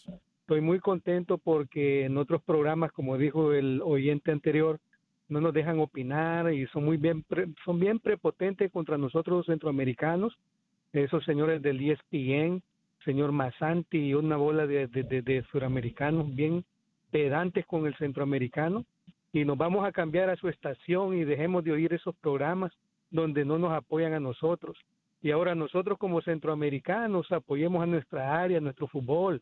[0.45, 4.79] estoy muy contento porque en otros programas, como dijo el oyente anterior,
[5.31, 7.25] no nos dejan opinar y son muy bien
[7.65, 10.37] son bien prepotentes contra nosotros los centroamericanos.
[10.93, 12.63] Esos señores del ESPN,
[13.07, 16.63] señor Masanti y una bola de, de, de- de suramericanos bien
[17.11, 18.85] pedantes con el centroamericano
[19.33, 22.71] y nos vamos a cambiar a su estación y dejemos de oír esos programas
[23.11, 24.77] donde no nos apoyan a nosotros.
[25.23, 29.41] Y ahora nosotros como centroamericanos apoyemos a nuestra área, a nuestro fútbol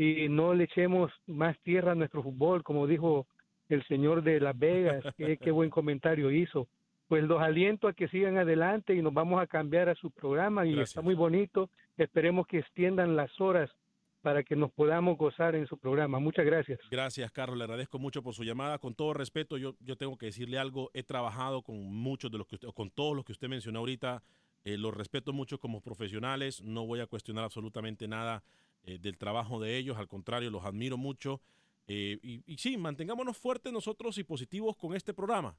[0.00, 3.26] y no le echemos más tierra a nuestro fútbol, como dijo
[3.68, 6.68] el señor de Las Vegas, qué, qué buen comentario hizo.
[7.06, 10.64] Pues los aliento a que sigan adelante y nos vamos a cambiar a su programa
[10.64, 11.68] y está muy bonito.
[11.98, 13.70] Esperemos que extiendan las horas
[14.22, 16.18] para que nos podamos gozar en su programa.
[16.18, 16.80] Muchas gracias.
[16.90, 17.58] Gracias, Carlos.
[17.58, 18.78] Le agradezco mucho por su llamada.
[18.78, 20.90] Con todo respeto, yo, yo tengo que decirle algo.
[20.94, 24.22] He trabajado con muchos de los que usted, con todos los que usted mencionó ahorita.
[24.64, 26.62] Eh, los respeto mucho como profesionales.
[26.62, 28.42] No voy a cuestionar absolutamente nada
[28.84, 29.96] eh, del trabajo de ellos.
[29.96, 31.40] Al contrario, los admiro mucho.
[31.86, 35.56] Eh, y, y sí, mantengámonos fuertes nosotros y positivos con este programa.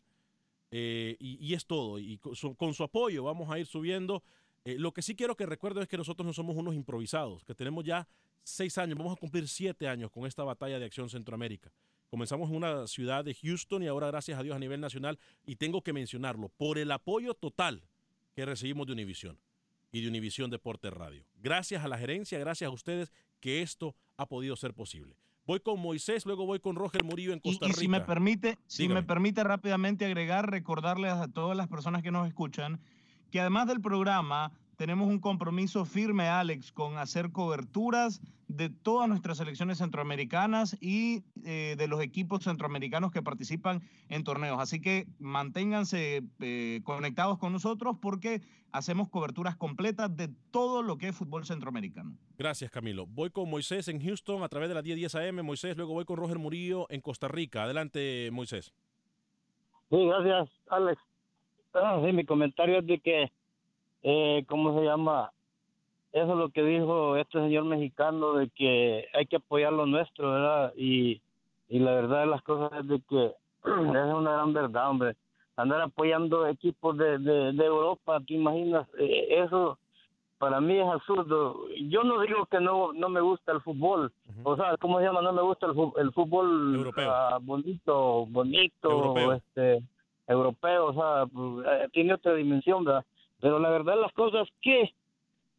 [0.71, 1.99] Eh, y, y es todo.
[1.99, 4.23] Y con su, con su apoyo vamos a ir subiendo.
[4.63, 7.55] Eh, lo que sí quiero que recuerden es que nosotros no somos unos improvisados, que
[7.55, 8.07] tenemos ya
[8.43, 11.71] seis años, vamos a cumplir siete años con esta batalla de acción Centroamérica.
[12.09, 15.17] Comenzamos en una ciudad de Houston y ahora, gracias a Dios, a nivel nacional.
[15.45, 17.81] Y tengo que mencionarlo, por el apoyo total
[18.35, 19.37] que recibimos de Univisión.
[19.91, 21.25] Y de Univisión Deporte Radio.
[21.35, 25.15] Gracias a la gerencia, gracias a ustedes que esto ha podido ser posible.
[25.45, 27.79] Voy con Moisés, luego voy con Roger Murillo en Costa Y Rica.
[27.79, 32.27] si me permite, si me permite rápidamente agregar, recordarles a todas las personas que nos
[32.27, 32.79] escuchan
[33.31, 34.51] que además del programa
[34.81, 41.75] tenemos un compromiso firme, Alex, con hacer coberturas de todas nuestras selecciones centroamericanas y eh,
[41.77, 44.57] de los equipos centroamericanos que participan en torneos.
[44.59, 51.09] Así que manténganse eh, conectados con nosotros porque hacemos coberturas completas de todo lo que
[51.09, 52.17] es fútbol centroamericano.
[52.35, 53.05] Gracias, Camilo.
[53.05, 55.45] Voy con Moisés en Houston a través de la 1010 AM.
[55.45, 57.65] Moisés, luego voy con Roger Murillo en Costa Rica.
[57.65, 58.73] Adelante, Moisés.
[59.91, 60.99] Sí, gracias, Alex.
[61.75, 63.31] Ah, sí, mi comentario es de que,
[64.03, 65.31] eh, ¿cómo se llama?
[66.11, 70.31] Eso es lo que dijo este señor mexicano, de que hay que apoyar lo nuestro,
[70.31, 70.73] ¿verdad?
[70.75, 71.21] Y,
[71.69, 73.25] y la verdad de las cosas es de que
[73.65, 75.15] es una gran verdad, hombre.
[75.55, 78.87] Andar apoyando equipos de, de, de Europa, ¿te imaginas?
[78.97, 79.77] Eh, eso
[80.41, 81.67] para mí es absurdo.
[81.87, 84.11] Yo no digo que no no me gusta el fútbol,
[84.43, 85.21] o sea, ¿cómo se llama?
[85.21, 89.33] No me gusta el, el fútbol ah, bonito, bonito, Europeo.
[89.33, 89.83] este
[90.27, 93.05] europeo, o sea, pues, eh, tiene otra dimensión, ¿verdad?
[93.41, 94.93] Pero la verdad las cosas que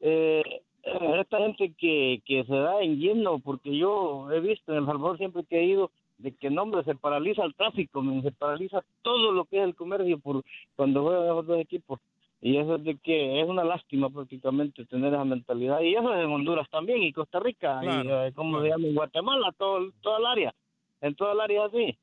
[0.00, 0.42] eh,
[0.82, 5.18] esta gente que, que se da en lleno, porque yo he visto en El Salvador
[5.18, 9.32] siempre que he ido, de que no, hombre, se paraliza el tráfico, se paraliza todo
[9.32, 10.42] lo que es el comercio por
[10.76, 12.00] cuando juegan esos dos equipos.
[12.40, 15.80] Y eso es de que es una lástima prácticamente tener esa mentalidad.
[15.80, 18.86] Y eso es en Honduras también, y Costa Rica, y Claro, eh, como se llama,
[18.88, 20.54] en Guatemala, todo, toda el área,
[21.00, 21.96] en toda el área así.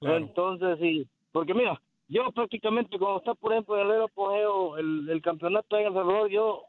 [0.00, 5.22] Entonces, sí, porque mira, yo prácticamente cuando está, por ejemplo, en el apogeo, el, el
[5.22, 6.62] campeonato en El Salvador, yo,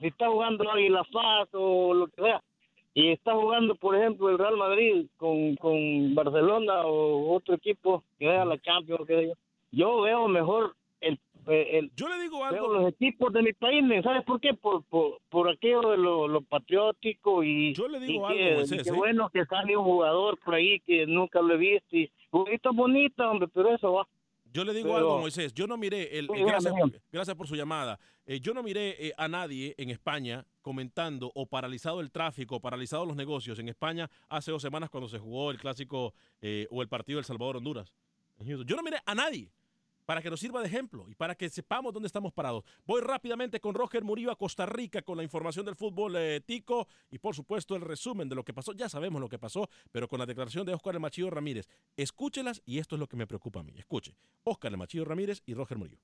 [0.00, 2.42] si está jugando Águila Faz o lo que sea,
[2.92, 8.26] y está jugando, por ejemplo, el Real Madrid con, con Barcelona o otro equipo que
[8.26, 9.34] vea la Champions, sé yo,
[9.70, 12.72] yo veo mejor el, el yo le digo algo.
[12.72, 16.42] los equipos de mi país sabes por qué por por, por aquello de lo, lo
[16.42, 18.92] patriótico y yo le digo y que, algo, qué ¿eh?
[18.92, 23.28] bueno que sale un jugador por ahí que nunca lo he visto y jueguito bonito
[23.30, 24.06] hombre pero eso va
[24.52, 25.54] Yo le digo Pero- algo, Moisés.
[25.54, 26.44] Yo no miré, el, eh,
[27.12, 27.98] gracias, por su llamada.
[28.26, 32.60] Eh, yo no miré eh, a nadie en España comentando o paralizado el tráfico, o
[32.60, 36.82] paralizado los negocios en España hace dos semanas cuando se jugó el clásico eh, o
[36.82, 37.92] el partido del Salvador-Honduras.
[38.40, 39.50] Yo no miré a nadie
[40.10, 42.64] para que nos sirva de ejemplo y para que sepamos dónde estamos parados.
[42.84, 46.88] Voy rápidamente con Roger Murillo a Costa Rica con la información del fútbol eh, tico
[47.12, 48.72] y por supuesto el resumen de lo que pasó.
[48.72, 51.68] Ya sabemos lo que pasó, pero con la declaración de Oscar El Machillo Ramírez.
[51.96, 53.72] Escúchelas y esto es lo que me preocupa a mí.
[53.76, 56.00] Escuche, Oscar El Machillo Ramírez y Roger Murillo.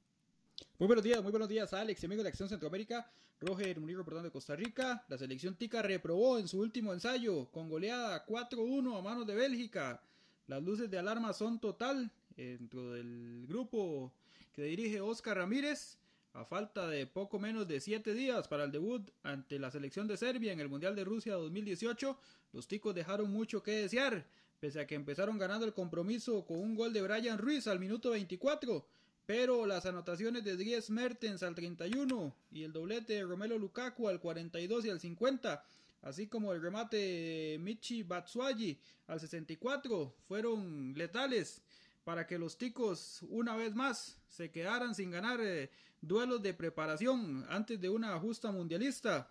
[0.79, 3.11] Muy buenos días, muy buenos días, Alex y amigos de Acción Centroamérica.
[3.41, 5.05] Roger Murillo reportando de Costa Rica.
[5.09, 10.01] La selección tica reprobó en su último ensayo con goleada 4-1 a manos de Bélgica.
[10.47, 14.13] Las luces de alarma son total dentro del grupo
[14.53, 15.99] que dirige Oscar Ramírez.
[16.33, 20.19] A falta de poco menos de 7 días para el debut ante la selección de
[20.19, 22.19] Serbia en el Mundial de Rusia 2018,
[22.53, 24.27] los ticos dejaron mucho que desear,
[24.61, 28.11] pese a que empezaron ganando el compromiso con un gol de Brian Ruiz al minuto
[28.11, 28.87] 24
[29.27, 34.21] pero las anotaciones de Dries Mertens al 31 y el doblete de Romelo Lukaku al
[34.21, 35.65] 42 y al 50,
[36.03, 38.79] así como el remate de Michi Batshuayi
[39.09, 41.61] al 64, fueron letales
[42.07, 47.45] para que los ticos una vez más se quedaran sin ganar eh, duelos de preparación
[47.49, 49.29] antes de una justa mundialista.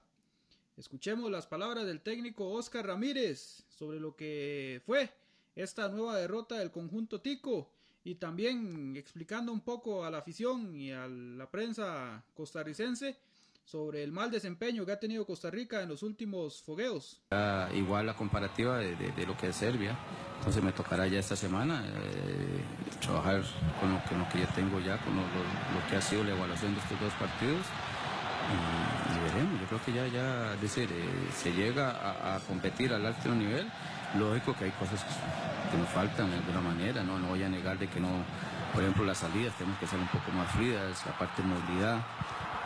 [0.76, 5.10] Escuchemos las palabras del técnico Oscar Ramírez sobre lo que fue
[5.56, 7.72] esta nueva derrota del conjunto tico
[8.04, 13.16] y también explicando un poco a la afición y a la prensa costarricense
[13.66, 17.22] sobre el mal desempeño que ha tenido Costa Rica en los últimos fogueos.
[17.74, 19.98] Igual la comparativa de, de- lo que es Serbia.
[20.38, 22.64] Entonces me tocará ya esta semana eh,
[23.02, 23.42] trabajar
[23.82, 26.32] con lo, con lo que yo tengo ya, con lo, lo- que ha sido la
[26.32, 27.66] evaluación de estos dos partidos.
[28.48, 33.04] Y, veremos, yo creo que ya, ya es decir, eh, se llega a, competir al
[33.06, 33.68] alto nivel.
[34.20, 37.18] Lógico que hay cosas que, nos faltan de alguna manera, ¿no?
[37.20, 38.08] no voy a negar de que no,
[38.72, 41.98] por ejemplo, las salidas tenemos que ser un poco más fluidas, la parte de movilidad.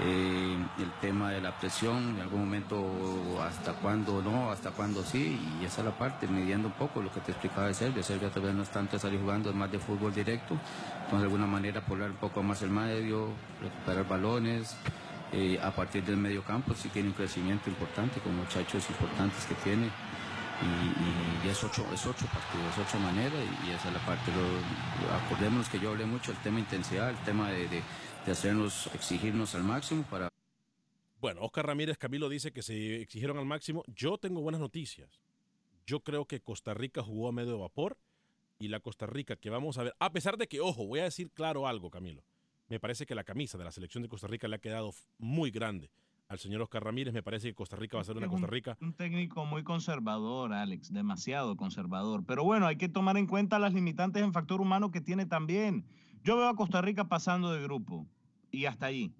[0.02, 2.86] Eh, el tema de la presión, en algún momento
[3.43, 7.12] hasta cuándo no, hasta cuándo sí, y esa es la parte, midiendo un poco lo
[7.12, 8.02] que te explicaba de Serbia.
[8.02, 10.54] Serbia todavía no es tanto de salir jugando, es más de fútbol directo,
[10.93, 13.28] entonces de alguna manera poblar un poco más el medio,
[13.62, 14.76] recuperar balones.
[15.32, 19.54] eh, a partir del medio campo sí tiene un crecimiento importante con muchachos importantes que
[19.56, 19.86] tiene
[21.45, 23.34] y, es ocho es ocho partidos, es ocho maneras
[23.68, 24.32] y, esa es la parte.
[24.32, 27.84] Lo- acordémonos que yo hablé mucho del tema intensidad, el tema de-
[28.30, 30.30] de hacernos exigirnos al máximo para
[31.19, 33.84] Bueno, Oscar Ramírez Camilo dice que se exigieron al máximo.
[33.88, 35.19] Yo tengo buenas noticias.
[35.88, 37.97] Yo creo que Costa Rica jugó a medio vapor
[38.59, 41.05] y la Costa Rica que vamos a ver, a pesar de que, ojo, voy a
[41.05, 42.21] decir claro algo, Camilo.
[42.69, 45.49] Me parece que la camisa de la selección de Costa Rica le ha quedado muy
[45.49, 45.89] grande
[46.27, 47.15] al señor Oscar Ramírez.
[47.15, 48.77] Me parece que Costa Rica va a ser una Costa un- Rica.
[48.80, 52.23] Un técnico muy conservador, Alex, demasiado conservador.
[52.27, 55.84] Pero bueno, hay que tomar en cuenta las limitantes en factor humano que tiene también.
[56.21, 58.05] Yo veo a Costa Rica pasando de grupo
[58.52, 59.14] y hasta allí.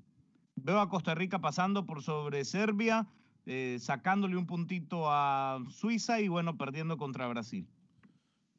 [0.56, 3.08] Veo a Costa Rica pasando por sobre Serbia,
[3.46, 7.68] eh, sacándole un puntito a Suiza y bueno, perdiendo contra Brasil.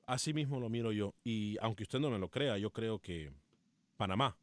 [0.06, 1.14] Así mismo lo miro yo.
[1.24, 3.32] Y aunque usted no me lo crea, yo creo que
[3.96, 4.36] Panamá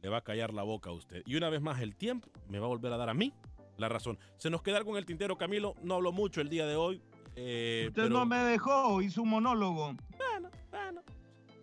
[0.00, 1.22] le va a callar la boca a usted.
[1.26, 3.34] Y una vez más, el tiempo me va a volver a dar a mí
[3.76, 4.18] la razón.
[4.38, 5.74] Se nos queda algo en el tintero, Camilo.
[5.82, 7.02] No hablo mucho el día de hoy.
[7.36, 9.94] eh, Usted pero- no me dejó, hizo un monólogo.
[10.16, 11.02] Bueno, bueno.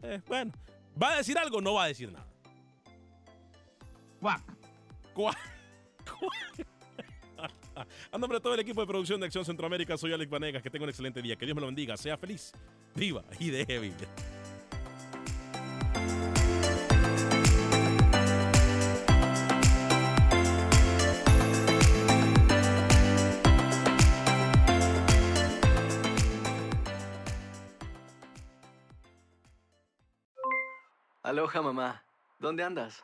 [0.03, 0.51] eh, bueno.
[1.01, 1.61] ¿Va a decir algo?
[1.61, 2.27] No va a decir nada.
[4.25, 4.41] Cuac.
[5.13, 5.37] Cuac.
[8.11, 10.63] A nombre de todo el equipo de producción de Acción Centroamérica, soy Alex Vanegas.
[10.63, 11.35] Que tenga un excelente día.
[11.35, 11.95] Que Dios me lo bendiga.
[11.95, 12.51] Sea feliz,
[12.95, 14.07] viva y deje vivir.
[31.21, 32.03] Aloha mamá,
[32.39, 33.03] ¿dónde andas?